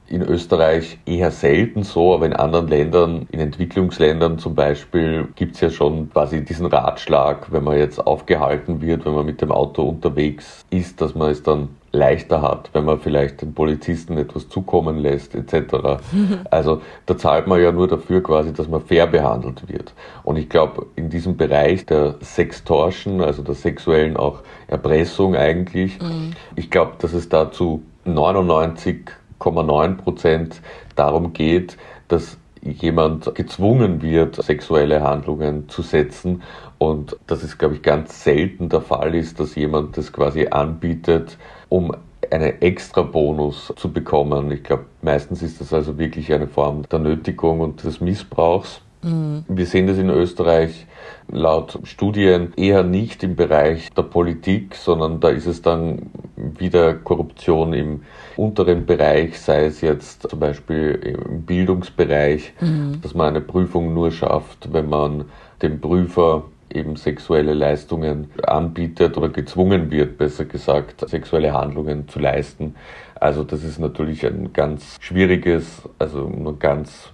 in 0.07 0.23
Österreich 0.23 0.97
eher 1.05 1.29
selten 1.29 1.83
so, 1.83 2.15
aber 2.15 2.25
in 2.25 2.33
anderen 2.33 2.69
Ländern, 2.69 3.27
in 3.29 3.39
Entwicklungsländern 3.39 4.39
zum 4.39 4.55
Beispiel, 4.55 5.27
gibt 5.35 5.53
es 5.53 5.61
ja 5.61 5.69
schon 5.69 6.09
quasi 6.09 6.43
diesen 6.43 6.65
Ratschlag, 6.65 7.51
wenn 7.51 7.63
man 7.63 7.77
jetzt 7.77 7.99
aufgehalten 7.99 8.81
wird, 8.81 9.05
wenn 9.05 9.13
man 9.13 9.27
mit 9.27 9.43
dem 9.43 9.51
Auto 9.51 9.83
unterwegs 9.83 10.65
ist, 10.71 11.01
dass 11.01 11.13
man 11.13 11.29
es 11.29 11.43
dann 11.43 11.69
leichter 11.93 12.41
hat, 12.41 12.71
wenn 12.73 12.83
man 12.83 12.99
vielleicht 12.99 13.41
den 13.41 13.53
Polizisten 13.53 14.17
etwas 14.17 14.49
zukommen 14.49 14.97
lässt, 14.97 15.35
etc. 15.35 16.01
Also 16.51 16.81
da 17.05 17.17
zahlt 17.17 17.47
man 17.47 17.61
ja 17.61 17.71
nur 17.71 17.87
dafür 17.87 18.21
quasi, 18.21 18.51
dass 18.51 18.67
man 18.67 18.81
fair 18.81 19.07
behandelt 19.07 19.69
wird. 19.69 19.93
Und 20.23 20.37
ich 20.37 20.49
glaube, 20.49 20.87
in 20.95 21.09
diesem 21.09 21.37
Bereich 21.37 21.85
der 21.85 22.15
Sextortion, 22.21 23.21
also 23.21 23.43
der 23.43 23.55
sexuellen 23.55 24.17
auch 24.17 24.41
Erpressung 24.67 25.35
eigentlich, 25.35 26.01
mhm. 26.01 26.33
ich 26.55 26.69
glaube, 26.69 26.93
dass 26.99 27.13
es 27.13 27.29
dazu 27.29 27.83
99 28.05 29.05
0,9 29.43 29.97
Prozent 29.97 30.61
darum 30.95 31.33
geht, 31.33 31.77
dass 32.07 32.37
jemand 32.61 33.35
gezwungen 33.35 34.01
wird, 34.01 34.41
sexuelle 34.41 35.01
Handlungen 35.01 35.67
zu 35.67 35.81
setzen 35.81 36.43
und 36.77 37.17
dass 37.27 37.43
es, 37.43 37.57
glaube 37.57 37.75
ich, 37.75 37.81
ganz 37.81 38.23
selten 38.23 38.69
der 38.69 38.81
Fall 38.81 39.15
ist, 39.15 39.39
dass 39.39 39.55
jemand 39.55 39.97
das 39.97 40.13
quasi 40.13 40.47
anbietet, 40.47 41.37
um 41.73 41.91
einen 42.29 42.61
extra 42.61 43.01
Bonus 43.01 43.73
zu 43.75 43.91
bekommen. 43.91 44.51
Ich 44.51 44.63
glaube, 44.63 44.85
meistens 45.01 45.41
ist 45.41 45.59
das 45.59 45.73
also 45.73 45.97
wirklich 45.97 46.31
eine 46.31 46.45
Form 46.45 46.83
der 46.91 46.99
Nötigung 46.99 47.61
und 47.61 47.83
des 47.83 47.99
Missbrauchs. 47.99 48.81
Mhm. 49.01 49.43
Wir 49.47 49.65
sehen 49.65 49.87
das 49.87 49.97
in 49.97 50.11
Österreich 50.11 50.85
laut 51.31 51.79
Studien 51.83 52.53
eher 52.57 52.83
nicht 52.83 53.23
im 53.23 53.35
Bereich 53.35 53.89
der 53.91 54.03
Politik, 54.03 54.75
sondern 54.75 55.19
da 55.19 55.29
ist 55.29 55.47
es 55.47 55.63
dann 55.63 56.11
wieder 56.35 56.93
Korruption 56.93 57.73
im 57.73 58.03
unteren 58.37 58.85
Bereich, 58.85 59.39
sei 59.39 59.65
es 59.65 59.81
jetzt 59.81 60.29
zum 60.29 60.39
Beispiel 60.39 61.17
im 61.25 61.41
Bildungsbereich, 61.41 62.53
mhm. 62.61 62.99
dass 63.01 63.15
man 63.15 63.29
eine 63.29 63.41
Prüfung 63.41 63.95
nur 63.95 64.11
schafft, 64.11 64.71
wenn 64.71 64.89
man 64.89 65.25
dem 65.63 65.81
Prüfer 65.81 66.43
eben 66.75 66.95
sexuelle 66.95 67.53
Leistungen 67.53 68.29
anbietet 68.43 69.17
oder 69.17 69.29
gezwungen 69.29 69.91
wird, 69.91 70.17
besser 70.17 70.45
gesagt, 70.45 71.07
sexuelle 71.09 71.53
Handlungen 71.53 72.07
zu 72.07 72.19
leisten. 72.19 72.75
Also 73.15 73.43
das 73.43 73.63
ist 73.63 73.79
natürlich 73.79 74.25
ein 74.25 74.51
ganz 74.53 74.97
schwieriges, 74.99 75.83
also 75.99 76.27
nur 76.29 76.59
ganz 76.59 77.11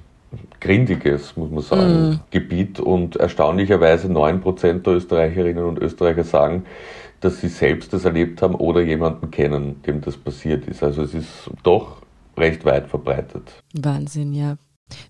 grindiges, 0.60 1.36
muss 1.38 1.50
man 1.50 1.64
sagen, 1.64 2.10
mm. 2.10 2.20
Gebiet 2.32 2.80
und 2.80 3.16
erstaunlicherweise 3.16 4.12
neun 4.12 4.42
Prozent 4.42 4.86
der 4.86 4.94
Österreicherinnen 4.94 5.64
und 5.64 5.80
Österreicher 5.80 6.24
sagen, 6.24 6.66
dass 7.22 7.42
sie 7.42 7.48
selbst 7.48 7.94
das 7.94 8.06
erlebt 8.06 8.42
haben 8.42 8.56
oder 8.56 8.82
jemanden 8.82 9.32
kennen, 9.32 9.82
dem 9.84 10.02
das 10.02 10.18
passiert 10.18 10.68
ist. 10.68 10.84
Also 10.84 11.02
es 11.04 11.14
ist 11.14 11.50
doch 11.64 12.02
recht 12.38 12.64
weit 12.66 12.88
verbreitet. 12.88 13.52
Wahnsinn, 13.74 14.34
ja. 14.34 14.58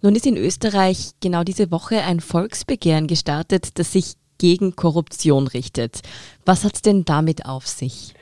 Nun 0.02 0.16
ist 0.16 0.26
in 0.26 0.38
Österreich 0.38 1.12
genau 1.22 1.44
diese 1.44 1.72
Woche 1.72 2.02
ein 2.04 2.20
Volksbegehren 2.20 3.08
gestartet, 3.08 3.80
das 3.80 3.94
sich 3.94 4.16
gegen 4.40 4.76
Korruption 4.76 5.46
richtet. 5.46 6.02
Was 6.46 6.64
hat 6.64 6.76
es 6.76 6.82
denn 6.82 7.06
damit 7.06 7.46
auf 7.46 7.68
sich? 7.68 8.16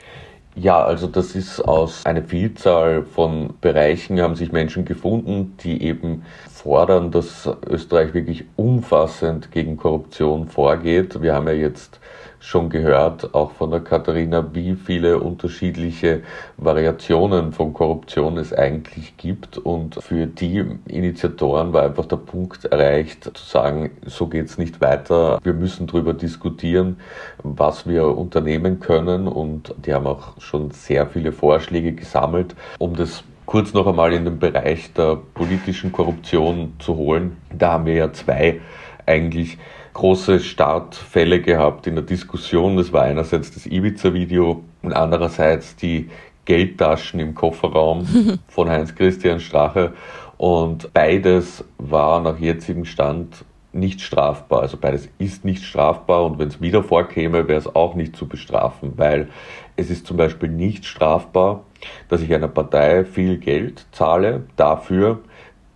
Ja, 0.60 0.84
also 0.84 1.06
das 1.06 1.36
ist 1.36 1.62
aus 1.62 2.04
einer 2.06 2.24
Vielzahl 2.24 3.04
von 3.04 3.54
Bereichen 3.62 4.20
haben 4.20 4.36
sich 4.36 4.52
Menschen 4.52 4.86
gefunden, 4.86 5.56
die 5.64 5.84
eben 5.84 6.24
fordern, 6.52 7.12
dass 7.12 7.48
Österreich 7.70 8.16
wirklich 8.16 8.44
umfassend 8.56 9.52
gegen 9.52 9.78
Korruption 9.78 10.48
vorgeht. 10.48 11.22
Wir 11.22 11.36
haben 11.36 11.48
ja 11.48 11.54
jetzt 11.54 12.00
schon 12.48 12.70
gehört, 12.70 13.34
auch 13.36 13.52
von 13.52 13.72
der 13.72 13.82
Katharina, 13.82 14.54
wie 14.54 14.76
viele 14.76 15.20
unterschiedliche 15.20 16.22
Variationen 16.56 17.52
von 17.52 17.74
Korruption 17.74 18.38
es 18.38 18.54
eigentlich 18.54 19.18
gibt. 19.18 19.58
Und 19.58 19.96
für 20.02 20.28
die 20.28 20.64
Initiatoren 20.88 21.74
war 21.74 21.84
einfach 21.84 22.06
der 22.06 22.16
Punkt 22.16 22.64
erreicht, 22.64 23.26
zu 23.26 23.44
sagen, 23.44 23.92
so 24.06 24.28
geht 24.28 24.46
es 24.46 24.58
nicht 24.58 24.80
weiter. 24.80 25.40
Wir 25.44 25.54
müssen 25.54 25.88
darüber 25.88 26.14
diskutieren, 26.14 27.02
was 27.44 27.86
wir 27.86 28.18
unternehmen 28.18 28.80
können. 28.80 29.28
Und 29.28 29.76
die 29.86 29.94
haben 29.94 30.08
auch 30.08 30.40
schon 30.40 30.72
sehr 30.72 31.06
viele 31.06 31.34
Vorschläge 31.34 31.92
gesammelt, 31.92 32.56
um 32.80 32.96
das 32.96 33.26
kurz 33.46 33.74
noch 33.74 33.88
einmal 33.88 34.14
in 34.14 34.24
den 34.24 34.40
Bereich 34.40 34.94
der 34.94 35.18
politischen 35.34 35.92
Korruption 35.92 36.76
zu 36.80 36.96
holen. 36.96 37.36
Da 37.54 37.74
haben 37.74 37.88
wir 37.88 37.96
ja 37.96 38.14
zwei 38.14 38.62
eigentlich 39.06 39.58
große 39.98 40.40
Startfälle 40.40 41.42
gehabt 41.42 41.88
in 41.88 41.96
der 41.96 42.04
Diskussion. 42.04 42.78
Das 42.78 42.94
war 42.94 43.02
einerseits 43.02 43.52
das 43.52 43.66
Ibiza-Video 43.66 44.64
und 44.84 44.94
andererseits 44.94 45.76
die 45.76 46.10
Geldtaschen 46.46 47.20
im 47.20 47.34
Kofferraum 47.34 48.06
von 48.48 48.70
Heinz-Christian 48.70 49.40
Strache. 49.40 49.94
Und 50.38 50.94
beides 50.94 51.66
war 51.80 52.22
nach 52.22 52.38
jetzigem 52.38 52.86
Stand 52.86 53.44
nicht 53.74 54.02
strafbar. 54.02 54.62
Also 54.62 54.78
beides 54.78 55.10
ist 55.18 55.44
nicht 55.44 55.64
strafbar 55.64 56.26
und 56.26 56.38
wenn 56.38 56.50
es 56.50 56.62
wieder 56.62 56.84
vorkäme, 56.84 57.48
wäre 57.48 57.60
es 57.60 57.76
auch 57.76 57.96
nicht 57.96 58.16
zu 58.16 58.28
bestrafen, 58.28 58.94
weil 58.98 59.30
es 59.78 59.90
ist 59.90 60.06
zum 60.06 60.16
Beispiel 60.16 60.50
nicht 60.50 60.86
strafbar, 60.86 61.64
dass 62.08 62.22
ich 62.22 62.32
einer 62.34 62.48
Partei 62.48 63.04
viel 63.04 63.40
Geld 63.40 63.88
zahle 63.92 64.44
dafür, 64.58 65.22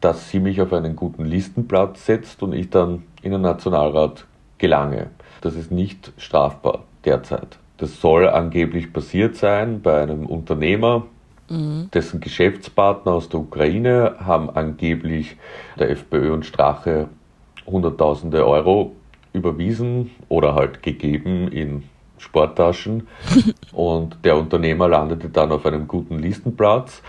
dass 0.02 0.30
sie 0.30 0.40
mich 0.40 0.62
auf 0.62 0.74
einen 0.74 0.96
guten 0.96 1.26
Listenplatz 1.26 2.06
setzt 2.06 2.44
und 2.44 2.54
ich 2.54 2.70
dann 2.70 3.04
in 3.22 3.32
den 3.32 3.42
Nationalrat 3.42 4.26
gelange. 4.58 5.08
Das 5.42 5.56
ist 5.56 5.72
nicht 5.72 6.12
strafbar 6.18 6.84
derzeit. 7.06 7.58
Das 7.78 8.00
soll 8.02 8.28
angeblich 8.28 8.94
passiert 8.94 9.36
sein 9.36 9.82
bei 9.82 10.02
einem 10.02 10.26
Unternehmer, 10.26 11.06
mhm. 11.50 11.90
dessen 11.94 12.20
Geschäftspartner 12.20 13.14
aus 13.14 13.30
der 13.30 13.40
Ukraine 13.40 14.16
haben 14.20 14.50
angeblich 14.50 15.38
der 15.80 15.90
FPÖ 15.92 16.34
und 16.34 16.46
Strache 16.46 17.08
Hunderttausende 17.66 18.46
Euro 18.46 18.94
überwiesen 19.34 20.12
oder 20.30 20.56
halt 20.56 20.84
gegeben 20.84 21.48
in 21.48 21.84
Sporttaschen. 22.18 23.08
und 23.72 24.18
der 24.24 24.38
Unternehmer 24.38 24.88
landete 24.88 25.30
dann 25.30 25.52
auf 25.52 25.66
einem 25.66 25.88
guten 25.88 26.20
Listenplatz 26.20 27.02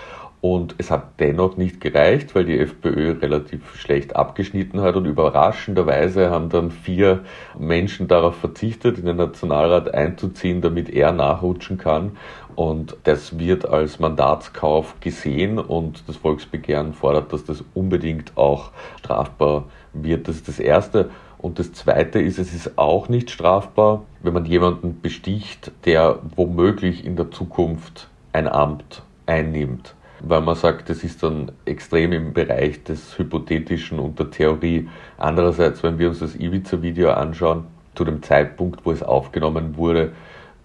und 0.43 0.75
es 0.79 0.91
hat 0.91 1.21
dennoch 1.21 1.57
nicht 1.57 1.81
gereicht, 1.81 2.35
weil 2.35 2.45
die 2.45 2.59
FPÖ 2.59 3.13
relativ 3.13 3.77
schlecht 3.77 4.17
abgeschnitten 4.17 4.81
hat 4.81 4.97
und 4.97 5.05
überraschenderweise 5.05 6.31
haben 6.31 6.49
dann 6.49 6.73
vier 6.73 7.21
Menschen 7.57 8.09
darauf 8.09 8.35
verzichtet, 8.39 8.99
in 8.99 9.07
den 9.07 9.19
Nationalrat 9.19 9.95
einzuziehen, 9.95 10.61
damit 10.61 10.91
er 10.91 11.13
nachrutschen 11.13 11.79
kann. 11.79 12.17
Und 12.57 12.97
das 13.05 13.39
wird 13.39 13.69
als 13.69 14.01
Mandatskauf 14.01 14.97
gesehen 14.99 15.61
und 15.61 16.09
das 16.09 16.17
Volksbegehren 16.17 16.93
fordert, 16.93 17.33
dass 17.33 17.45
das 17.45 17.63
unbedingt 17.73 18.37
auch 18.37 18.73
strafbar 18.99 19.67
wird. 19.93 20.27
Das 20.27 20.35
ist 20.35 20.49
das 20.49 20.59
Erste. 20.59 21.11
Und 21.39 21.61
das 21.61 21.73
Zweite 21.73 22.21
ist, 22.21 22.41
es 22.41 22.53
ist 22.53 22.79
auch 22.79 23.09
nicht 23.09 23.31
strafbar, 23.31 24.03
wenn 24.25 24.35
man 24.35 24.45
jemanden 24.45 25.03
besticht, 25.03 25.71
der 25.85 26.19
womöglich 26.35 27.07
in 27.07 27.15
der 27.15 27.31
Zukunft 27.31 28.09
ein 28.33 28.49
Amt 28.49 29.05
einnimmt 29.25 29.95
weil 30.25 30.41
man 30.41 30.55
sagt, 30.55 30.89
das 30.89 31.05
ist 31.05 31.23
dann 31.23 31.53
extrem 31.65 32.13
im 32.13 32.33
Bereich 32.33 32.83
des 32.85 33.19
Hypothetischen 33.19 33.99
und 33.99 34.19
der 34.19 34.31
Theorie. 34.31 34.89
Andererseits, 35.19 35.83
wenn 35.83 35.99
wir 35.99 36.09
uns 36.09 36.21
das 36.21 36.37
Ibiza-Video 36.37 37.11
anschauen, 37.11 37.65
zu 37.95 38.05
dem 38.05 38.23
Zeitpunkt, 38.23 38.85
wo 38.85 38.93
es 38.93 39.03
aufgenommen 39.03 39.77
wurde, 39.77 40.13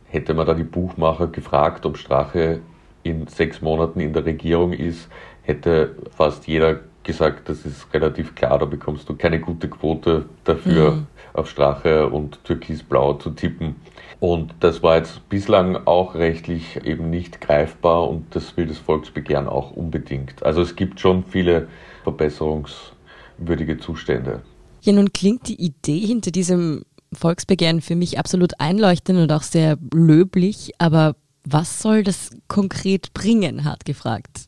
hätte 0.06 0.34
man 0.34 0.46
da 0.46 0.54
die 0.54 0.64
Buchmacher 0.64 1.28
gefragt, 1.28 1.86
ob 1.86 1.98
Strache 1.98 2.62
in 3.04 3.28
sechs 3.28 3.62
Monaten 3.62 4.00
in 4.00 4.14
der 4.14 4.26
Regierung 4.26 4.74
ist, 4.74 5.10
hätte 5.44 5.96
fast 6.16 6.48
jeder 6.48 6.80
gesagt, 7.04 7.50
das 7.50 7.66
ist 7.66 7.94
relativ 7.94 8.36
klar, 8.36 8.60
da 8.60 8.66
bekommst 8.66 9.08
du 9.10 9.16
keine 9.16 9.40
gute 9.40 9.70
Quote 9.70 10.26
dafür, 10.44 10.92
mhm. 10.92 11.08
auf 11.34 11.50
Strache 11.50 12.08
und 12.08 12.44
Türkisblau 12.44 13.14
zu 13.14 13.32
tippen. 13.32 13.76
Und 14.20 14.56
das 14.62 14.82
war 14.82 14.98
jetzt 14.98 15.30
bislang 15.30 15.86
auch 15.86 16.16
rechtlich 16.16 16.84
eben 16.84 17.10
nicht 17.10 17.40
greifbar 17.40 18.10
und 18.10 18.36
das 18.36 18.58
will 18.58 18.66
das 18.66 18.80
Volksbegehren 18.80 19.48
auch 19.48 19.72
unbedingt. 19.72 20.44
Also 20.44 20.62
es 20.62 20.76
gibt 20.76 21.00
schon 21.00 21.24
viele 21.24 21.68
verbesserungswürdige 22.04 23.78
Zustände. 23.78 24.42
Ja, 24.82 24.94
nun 24.94 25.14
klingt 25.14 25.48
die 25.48 25.62
Idee 25.62 26.00
hinter 26.00 26.32
diesem 26.32 26.84
Volksbegehren 27.14 27.82
für 27.82 27.96
mich 27.96 28.18
absolut 28.18 28.60
einleuchtend 28.60 29.20
und 29.20 29.32
auch 29.32 29.44
sehr 29.44 29.78
löblich, 29.94 30.72
aber 30.80 31.16
was 31.46 31.82
soll 31.82 32.04
das 32.04 32.32
konkret 32.48 33.14
bringen, 33.14 33.64
hart 33.64 33.86
gefragt? 33.86 34.48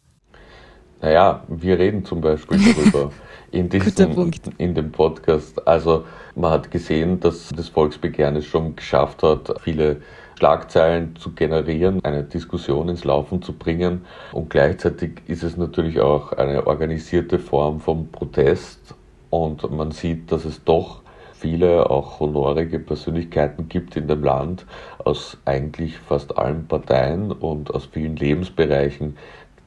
Naja, 1.01 1.43
wir 1.47 1.79
reden 1.79 2.03
zum 2.03 2.21
Beispiel 2.21 2.60
darüber 2.60 3.12
in, 3.51 3.69
diesem, 3.69 4.31
in 4.57 4.73
dem 4.73 4.91
Podcast. 4.91 5.67
Also 5.67 6.05
man 6.35 6.51
hat 6.51 6.71
gesehen, 6.71 7.19
dass 7.19 7.49
das 7.49 7.69
Volksbegehren 7.69 8.35
es 8.35 8.45
schon 8.45 8.75
geschafft 8.75 9.23
hat, 9.23 9.53
viele 9.62 9.97
Schlagzeilen 10.38 11.15
zu 11.17 11.31
generieren, 11.33 12.03
eine 12.03 12.23
Diskussion 12.23 12.88
ins 12.88 13.03
Laufen 13.03 13.41
zu 13.41 13.53
bringen. 13.53 14.05
Und 14.31 14.49
gleichzeitig 14.49 15.21
ist 15.27 15.43
es 15.43 15.57
natürlich 15.57 15.99
auch 15.99 16.31
eine 16.33 16.65
organisierte 16.65 17.39
Form 17.39 17.81
von 17.81 18.09
Protest. 18.09 18.95
Und 19.29 19.69
man 19.69 19.91
sieht, 19.91 20.31
dass 20.31 20.45
es 20.45 20.63
doch 20.63 21.01
viele 21.33 21.89
auch 21.89 22.19
honorige 22.19 22.79
Persönlichkeiten 22.79 23.69
gibt 23.69 23.95
in 23.95 24.07
dem 24.07 24.23
Land 24.23 24.65
aus 24.97 25.38
eigentlich 25.45 25.97
fast 25.97 26.38
allen 26.38 26.67
Parteien 26.67 27.31
und 27.31 27.73
aus 27.73 27.85
vielen 27.85 28.15
Lebensbereichen, 28.15 29.17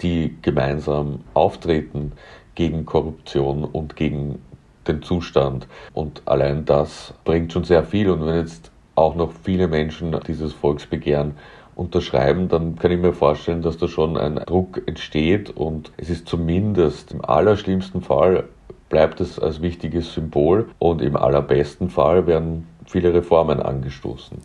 die 0.03 0.37
gemeinsam 0.43 1.21
auftreten 1.35 2.13
gegen 2.55 2.85
Korruption 2.85 3.65
und 3.65 3.97
gegen 3.97 4.41
den 4.87 5.03
Zustand. 5.03 5.67
Und 5.93 6.23
allein 6.25 6.65
das 6.65 7.15
bringt 7.25 7.53
schon 7.53 7.65
sehr 7.65 7.85
viel. 7.85 8.11
Und 8.11 8.27
wenn 8.27 8.37
jetzt 8.37 8.71
auch 8.95 9.15
noch 9.15 9.33
viele 9.45 9.69
Menschen 9.69 10.17
dieses 10.27 10.53
Volksbegehren 10.53 11.35
unterschreiben, 11.75 12.49
dann 12.49 12.77
kann 12.77 12.91
ich 12.91 13.01
mir 13.01 13.15
vorstellen, 13.15 13.63
dass 13.63 13.79
da 13.79 13.89
schon 13.89 14.17
ein 14.17 14.37
Druck 14.37 14.83
entsteht 14.87 15.51
und 15.51 15.91
es 15.97 16.11
ist 16.11 16.29
zumindest 16.29 17.13
im 17.13 17.25
allerschlimmsten 17.25 18.03
Fall 18.03 18.45
bleibt 18.91 19.23
es 19.23 19.39
als 19.39 19.63
wichtiges 19.63 20.13
Symbol 20.13 20.69
und 20.79 21.01
im 21.01 21.17
allerbesten 21.17 21.89
Fall 21.89 22.27
werden 22.27 22.67
viele 22.85 23.15
Reformen 23.15 23.61
angestoßen. 23.61 24.37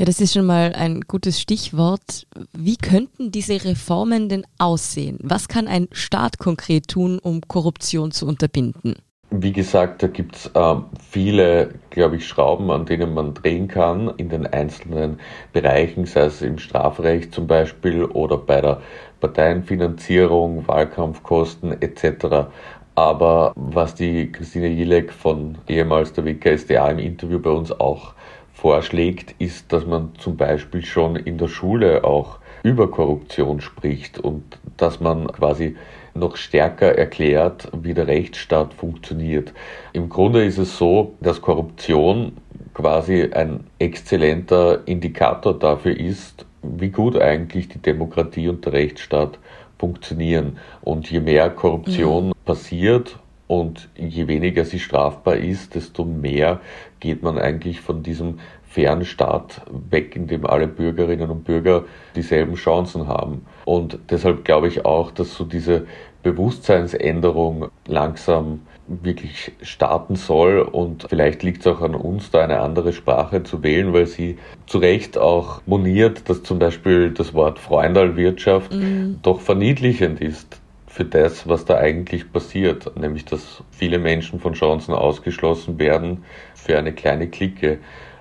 Ja, 0.00 0.06
das 0.06 0.22
ist 0.22 0.32
schon 0.32 0.46
mal 0.46 0.72
ein 0.72 1.02
gutes 1.02 1.38
Stichwort. 1.42 2.26
Wie 2.56 2.78
könnten 2.78 3.32
diese 3.32 3.62
Reformen 3.62 4.30
denn 4.30 4.46
aussehen? 4.56 5.18
Was 5.22 5.46
kann 5.46 5.68
ein 5.68 5.88
Staat 5.92 6.38
konkret 6.38 6.88
tun, 6.88 7.18
um 7.18 7.42
Korruption 7.42 8.10
zu 8.10 8.26
unterbinden? 8.26 8.94
Wie 9.28 9.52
gesagt, 9.52 10.02
da 10.02 10.06
gibt 10.06 10.36
es 10.36 10.46
äh, 10.54 10.76
viele, 11.10 11.74
glaube 11.90 12.16
ich, 12.16 12.26
Schrauben, 12.26 12.70
an 12.70 12.86
denen 12.86 13.12
man 13.12 13.34
drehen 13.34 13.68
kann 13.68 14.10
in 14.16 14.30
den 14.30 14.46
einzelnen 14.46 15.20
Bereichen, 15.52 16.06
sei 16.06 16.22
es 16.22 16.40
im 16.40 16.56
Strafrecht 16.56 17.34
zum 17.34 17.46
Beispiel 17.46 18.06
oder 18.06 18.38
bei 18.38 18.62
der 18.62 18.80
Parteienfinanzierung, 19.20 20.66
Wahlkampfkosten 20.66 21.82
etc. 21.82 22.48
Aber 22.94 23.52
was 23.54 23.96
die 23.96 24.32
Christine 24.32 24.68
Jilek 24.68 25.12
von 25.12 25.58
ehemals 25.68 26.14
der 26.14 26.24
WKSDA 26.24 26.88
im 26.88 27.00
Interview 27.00 27.38
bei 27.38 27.50
uns 27.50 27.70
auch 27.70 28.14
vorschlägt, 28.60 29.34
ist, 29.38 29.72
dass 29.72 29.86
man 29.86 30.10
zum 30.18 30.36
Beispiel 30.36 30.84
schon 30.84 31.16
in 31.16 31.38
der 31.38 31.48
Schule 31.48 32.04
auch 32.04 32.38
über 32.62 32.90
Korruption 32.90 33.62
spricht 33.62 34.18
und 34.18 34.58
dass 34.76 35.00
man 35.00 35.28
quasi 35.28 35.76
noch 36.12 36.36
stärker 36.36 36.98
erklärt, 36.98 37.68
wie 37.72 37.94
der 37.94 38.06
Rechtsstaat 38.06 38.74
funktioniert. 38.74 39.54
Im 39.94 40.10
Grunde 40.10 40.44
ist 40.44 40.58
es 40.58 40.76
so, 40.76 41.14
dass 41.20 41.40
Korruption 41.40 42.32
quasi 42.74 43.30
ein 43.32 43.64
exzellenter 43.78 44.86
Indikator 44.86 45.58
dafür 45.58 45.98
ist, 45.98 46.44
wie 46.62 46.90
gut 46.90 47.16
eigentlich 47.18 47.68
die 47.68 47.80
Demokratie 47.80 48.48
und 48.48 48.66
der 48.66 48.74
Rechtsstaat 48.74 49.38
funktionieren. 49.78 50.58
Und 50.82 51.10
je 51.10 51.20
mehr 51.20 51.48
Korruption 51.48 52.28
mhm. 52.28 52.32
passiert 52.44 53.18
und 53.50 53.88
je 53.96 54.28
weniger 54.28 54.64
sie 54.64 54.78
strafbar 54.78 55.34
ist, 55.34 55.74
desto 55.74 56.04
mehr 56.04 56.60
geht 57.00 57.24
man 57.24 57.36
eigentlich 57.36 57.80
von 57.80 58.04
diesem 58.04 58.38
fairen 58.62 59.04
Staat 59.04 59.62
weg, 59.90 60.14
in 60.14 60.28
dem 60.28 60.46
alle 60.46 60.68
Bürgerinnen 60.68 61.28
und 61.30 61.42
Bürger 61.42 61.84
dieselben 62.14 62.54
Chancen 62.54 63.08
haben. 63.08 63.44
Und 63.64 63.98
deshalb 64.08 64.44
glaube 64.44 64.68
ich 64.68 64.84
auch, 64.84 65.10
dass 65.10 65.34
so 65.34 65.44
diese 65.44 65.88
Bewusstseinsänderung 66.22 67.70
langsam 67.88 68.60
wirklich 68.86 69.50
starten 69.62 70.14
soll. 70.14 70.60
Und 70.60 71.06
vielleicht 71.10 71.42
liegt 71.42 71.62
es 71.62 71.66
auch 71.66 71.80
an 71.80 71.96
uns, 71.96 72.30
da 72.30 72.44
eine 72.44 72.60
andere 72.60 72.92
Sprache 72.92 73.42
zu 73.42 73.64
wählen, 73.64 73.92
weil 73.92 74.06
sie 74.06 74.38
zu 74.66 74.78
Recht 74.78 75.18
auch 75.18 75.60
moniert, 75.66 76.28
dass 76.30 76.44
zum 76.44 76.60
Beispiel 76.60 77.10
das 77.10 77.34
Wort 77.34 77.58
Freundalwirtschaft 77.58 78.72
mhm. 78.72 79.18
doch 79.22 79.40
verniedlichend 79.40 80.20
ist 80.20 80.59
für 80.90 81.04
das, 81.04 81.48
was 81.48 81.64
da 81.64 81.76
eigentlich 81.76 82.32
passiert, 82.32 82.96
nämlich 82.98 83.24
dass 83.24 83.62
viele 83.70 83.98
Menschen 83.98 84.40
von 84.40 84.54
Chancen 84.54 84.92
ausgeschlossen 84.92 85.78
werden 85.78 86.24
für 86.54 86.76
eine 86.76 86.92
kleine 86.92 87.28
Clique. 87.28 87.78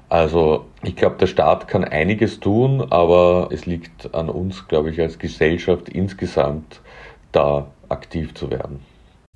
Also 0.07 0.65
ich 0.83 0.95
glaube, 0.95 1.17
der 1.19 1.25
Staat 1.25 1.67
kann 1.67 1.83
einiges 1.83 2.39
tun, 2.39 2.85
aber 2.91 3.49
es 3.51 3.65
liegt 3.65 4.13
an 4.13 4.29
uns, 4.29 4.67
glaube 4.67 4.91
ich, 4.91 5.01
als 5.01 5.17
Gesellschaft 5.17 5.89
insgesamt 5.89 6.81
da 7.31 7.71
aktiv 7.89 8.35
zu 8.35 8.51
werden. 8.51 8.79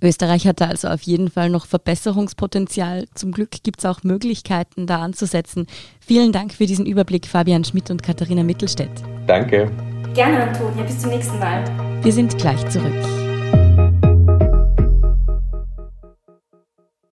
Österreich 0.02 0.46
hat 0.46 0.62
da 0.62 0.68
also 0.68 0.90
auf 0.90 1.02
jeden 1.02 1.32
Fall 1.32 1.50
noch 1.50 1.66
Verbesserungspotenzial. 1.66 3.06
Zum 3.16 3.32
Glück 3.32 3.64
gibt 3.64 3.80
es 3.80 3.86
auch 3.86 4.04
Möglichkeiten, 4.04 4.86
da 4.86 5.00
anzusetzen. 5.00 5.66
Vielen 6.00 6.32
Dank 6.32 6.54
für 6.54 6.68
diesen 6.68 6.86
Überblick, 6.86 7.26
Fabian 7.26 7.64
Schmidt 7.64 7.90
und 7.90 8.04
Katharina 8.04 8.44
Mittelstädt. 8.44 8.92
Danke. 9.26 9.72
Gerne, 10.14 10.44
Antonia. 10.44 10.84
Bis 10.84 11.00
zum 11.00 11.10
nächsten 11.10 11.40
Mal. 11.40 11.64
Wir 12.04 12.12
sind 12.12 12.38
gleich 12.38 12.68
zurück. 12.70 13.23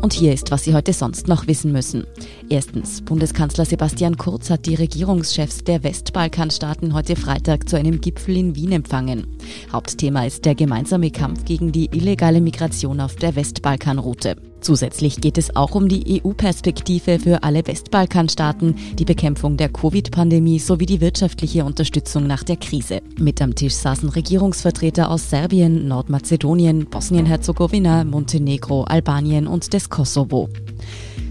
Und 0.00 0.14
hier 0.14 0.32
ist, 0.32 0.50
was 0.50 0.64
Sie 0.64 0.74
heute 0.74 0.94
sonst 0.94 1.28
noch 1.28 1.46
wissen 1.46 1.72
müssen. 1.72 2.06
Erstens, 2.48 3.02
Bundeskanzler 3.02 3.66
Sebastian 3.66 4.16
Kurz 4.16 4.48
hat 4.48 4.64
die 4.64 4.74
Regierungschefs 4.74 5.62
der 5.62 5.82
Westbalkanstaaten 5.82 6.94
heute 6.94 7.16
Freitag 7.16 7.68
zu 7.68 7.76
einem 7.76 8.00
Gipfel 8.00 8.36
in 8.36 8.56
Wien 8.56 8.72
empfangen. 8.72 9.26
Hauptthema 9.72 10.24
ist 10.24 10.46
der 10.46 10.54
gemeinsame 10.54 11.10
Kampf 11.10 11.44
gegen 11.44 11.70
die 11.70 11.90
illegale 11.92 12.40
Migration 12.40 13.00
auf 13.00 13.16
der 13.16 13.36
Westbalkanroute. 13.36 14.36
Zusätzlich 14.60 15.20
geht 15.20 15.38
es 15.38 15.56
auch 15.56 15.74
um 15.74 15.88
die 15.88 16.22
EU-Perspektive 16.22 17.18
für 17.18 17.42
alle 17.42 17.66
Westbalkanstaaten, 17.66 18.74
die 18.98 19.04
Bekämpfung 19.04 19.56
der 19.56 19.68
Covid-Pandemie 19.68 20.58
sowie 20.58 20.86
die 20.86 21.00
wirtschaftliche 21.00 21.64
Unterstützung 21.64 22.26
nach 22.26 22.42
der 22.42 22.56
Krise. 22.56 23.00
Mit 23.18 23.40
am 23.40 23.54
Tisch 23.54 23.74
saßen 23.74 24.08
Regierungsvertreter 24.10 25.10
aus 25.10 25.30
Serbien, 25.30 25.88
Nordmazedonien, 25.88 26.86
Bosnien-Herzegowina, 26.86 28.04
Montenegro, 28.04 28.84
Albanien 28.84 29.46
und 29.46 29.72
des 29.72 29.88
Kosovo. 29.88 30.48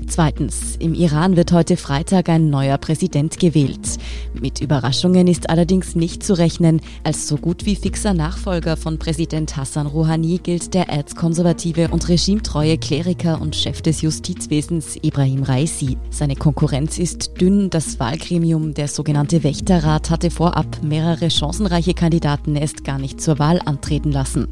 Zweitens, 0.09 0.75
im 0.79 0.95
Iran 0.95 1.37
wird 1.37 1.51
heute 1.51 1.77
Freitag 1.77 2.29
ein 2.29 2.49
neuer 2.49 2.79
Präsident 2.79 3.39
gewählt. 3.39 3.99
Mit 4.33 4.59
Überraschungen 4.59 5.27
ist 5.27 5.51
allerdings 5.51 5.93
nicht 5.93 6.23
zu 6.23 6.33
rechnen. 6.33 6.81
Als 7.03 7.27
so 7.27 7.37
gut 7.37 7.67
wie 7.67 7.75
fixer 7.75 8.15
Nachfolger 8.15 8.75
von 8.75 8.97
Präsident 8.97 9.55
Hassan 9.55 9.85
Rouhani 9.85 10.39
gilt 10.41 10.73
der 10.73 10.89
erzkonservative 10.89 11.89
und 11.89 12.09
regimetreue 12.09 12.79
Kleriker 12.79 13.39
und 13.39 13.55
Chef 13.55 13.83
des 13.83 14.01
Justizwesens 14.01 14.97
Ibrahim 15.03 15.43
Raisi. 15.43 15.95
Seine 16.09 16.35
Konkurrenz 16.35 16.97
ist 16.97 17.39
dünn. 17.39 17.69
Das 17.69 17.99
Wahlgremium, 17.99 18.73
der 18.73 18.87
sogenannte 18.87 19.43
Wächterrat, 19.43 20.09
hatte 20.09 20.31
vorab 20.31 20.81
mehrere 20.81 21.29
chancenreiche 21.29 21.93
Kandidaten 21.93 22.55
erst 22.55 22.83
gar 22.83 22.97
nicht 22.97 23.21
zur 23.21 23.37
Wahl 23.37 23.61
antreten 23.63 24.11
lassen. 24.11 24.47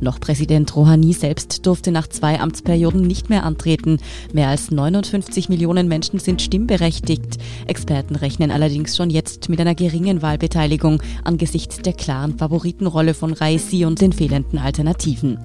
Noch 0.00 0.20
Präsident 0.20 0.74
Rouhani 0.74 1.12
selbst 1.12 1.66
durfte 1.66 1.92
nach 1.92 2.06
zwei 2.06 2.40
Amtsperioden 2.40 3.02
nicht 3.02 3.28
mehr 3.28 3.44
antreten. 3.44 3.98
Mehr 4.32 4.48
als 4.48 4.70
99 4.70 5.01
150 5.02 5.48
Millionen 5.48 5.88
Menschen 5.88 6.20
sind 6.20 6.40
stimmberechtigt. 6.40 7.38
Experten 7.66 8.14
rechnen 8.14 8.52
allerdings 8.52 8.96
schon 8.96 9.10
jetzt 9.10 9.48
mit 9.48 9.60
einer 9.60 9.74
geringen 9.74 10.22
Wahlbeteiligung 10.22 11.02
angesichts 11.24 11.78
der 11.78 11.92
klaren 11.92 12.38
Favoritenrolle 12.38 13.14
von 13.14 13.32
Raisi 13.32 13.84
und 13.84 14.00
den 14.00 14.12
fehlenden 14.12 14.58
Alternativen. 14.58 15.38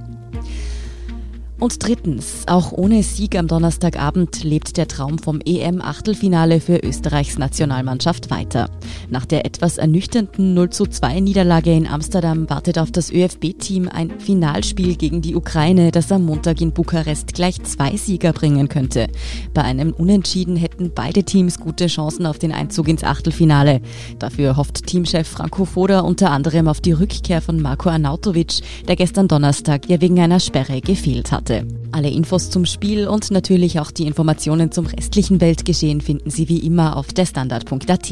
Und 1.59 1.83
drittens, 1.83 2.43
auch 2.45 2.71
ohne 2.71 3.01
Sieg 3.01 3.35
am 3.35 3.47
Donnerstagabend 3.47 4.43
lebt 4.43 4.77
der 4.77 4.87
Traum 4.87 5.17
vom 5.17 5.41
EM-Achtelfinale 5.43 6.61
für 6.61 6.77
Österreichs 6.77 7.39
Nationalmannschaft 7.39 8.29
weiter. 8.29 8.69
Nach 9.09 9.25
der 9.25 9.43
etwas 9.43 9.79
ernüchternden 9.79 10.53
0 10.53 10.69
zu 10.69 10.85
2 10.85 11.19
Niederlage 11.19 11.73
in 11.73 11.87
Amsterdam 11.87 12.47
wartet 12.47 12.77
auf 12.77 12.91
das 12.91 13.11
ÖFB-Team 13.11 13.89
ein 13.91 14.19
Finalspiel 14.19 14.95
gegen 14.97 15.23
die 15.23 15.35
Ukraine, 15.35 15.89
das 15.89 16.11
am 16.11 16.25
Montag 16.25 16.61
in 16.61 16.73
Bukarest 16.73 17.33
gleich 17.33 17.63
zwei 17.63 17.97
Sieger 17.97 18.33
bringen 18.33 18.69
könnte. 18.69 19.07
Bei 19.55 19.63
einem 19.63 19.93
Unentschieden 19.93 20.57
hätten 20.57 20.91
beide 20.93 21.23
Teams 21.23 21.59
gute 21.59 21.87
Chancen 21.87 22.27
auf 22.27 22.37
den 22.37 22.51
Einzug 22.51 22.87
ins 22.87 23.03
Achtelfinale. 23.03 23.81
Dafür 24.19 24.57
hofft 24.57 24.85
Teamchef 24.85 25.27
Franco 25.27 25.65
Foda 25.65 26.01
unter 26.01 26.29
anderem 26.29 26.67
auf 26.67 26.81
die 26.81 26.91
Rückkehr 26.91 27.41
von 27.41 27.59
Marco 27.59 27.89
Arnautovic, 27.89 28.61
der 28.87 28.95
gestern 28.95 29.27
Donnerstag 29.27 29.89
ja 29.89 29.99
wegen 30.01 30.19
einer 30.19 30.39
Sperre 30.39 30.81
gefehlt 30.81 31.31
hat. 31.31 31.46
Heute. 31.47 31.65
Alle 31.93 32.09
Infos 32.09 32.49
zum 32.49 32.65
Spiel 32.65 33.07
und 33.07 33.31
natürlich 33.31 33.79
auch 33.79 33.91
die 33.91 34.05
Informationen 34.05 34.71
zum 34.71 34.85
restlichen 34.85 35.39
Weltgeschehen 35.39 36.01
finden 36.01 36.29
Sie 36.29 36.49
wie 36.49 36.59
immer 36.59 36.97
auf 36.97 37.07
derstandard.at. 37.07 38.11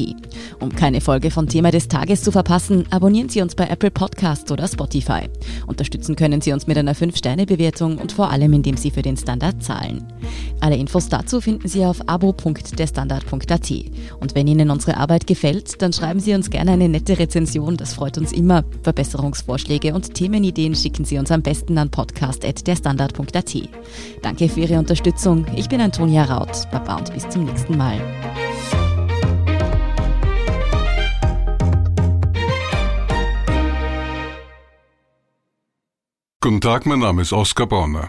Um 0.60 0.74
keine 0.74 1.00
Folge 1.00 1.30
von 1.30 1.46
Thema 1.46 1.70
des 1.70 1.88
Tages 1.88 2.22
zu 2.22 2.32
verpassen, 2.32 2.84
abonnieren 2.90 3.28
Sie 3.28 3.42
uns 3.42 3.54
bei 3.54 3.66
Apple 3.66 3.90
Podcasts 3.90 4.50
oder 4.50 4.66
Spotify. 4.66 5.28
Unterstützen 5.66 6.16
können 6.16 6.40
Sie 6.40 6.52
uns 6.52 6.66
mit 6.66 6.78
einer 6.78 6.94
5-Sterne-Bewertung 6.94 7.98
und 7.98 8.12
vor 8.12 8.30
allem, 8.30 8.54
indem 8.54 8.78
Sie 8.78 8.90
für 8.90 9.02
den 9.02 9.16
Standard 9.16 9.62
zahlen. 9.62 10.04
Alle 10.60 10.76
Infos 10.76 11.08
dazu 11.08 11.40
finden 11.40 11.68
Sie 11.68 11.84
auf 11.84 12.08
abo.derstandard.at. 12.08 13.70
Und 14.20 14.34
wenn 14.34 14.46
Ihnen 14.46 14.70
unsere 14.70 14.96
Arbeit 14.96 15.26
gefällt, 15.26 15.80
dann 15.82 15.92
schreiben 15.92 16.20
Sie 16.20 16.34
uns 16.34 16.50
gerne 16.50 16.72
eine 16.72 16.88
nette 16.88 17.18
Rezension, 17.18 17.76
das 17.76 17.94
freut 17.94 18.18
uns 18.18 18.32
immer. 18.32 18.64
Verbesserungsvorschläge 18.82 19.94
und 19.94 20.14
Themenideen 20.14 20.74
schicken 20.74 21.04
Sie 21.04 21.18
uns 21.18 21.30
am 21.30 21.42
besten 21.42 21.78
an 21.78 21.90
podcast.derstandard.at. 21.90 23.54
Danke 24.22 24.48
für 24.48 24.60
Ihre 24.60 24.78
Unterstützung. 24.78 25.46
Ich 25.54 25.68
bin 25.68 25.80
Antonia 25.80 26.24
Raut. 26.24 26.68
Baba 26.70 26.96
und 26.96 27.12
bis 27.12 27.28
zum 27.28 27.44
nächsten 27.44 27.76
Mal. 27.76 28.00
Guten 36.40 36.60
Tag, 36.60 36.86
mein 36.86 37.00
Name 37.00 37.22
ist 37.22 37.32
Oskar 37.32 37.66
Bonner. 37.66 38.08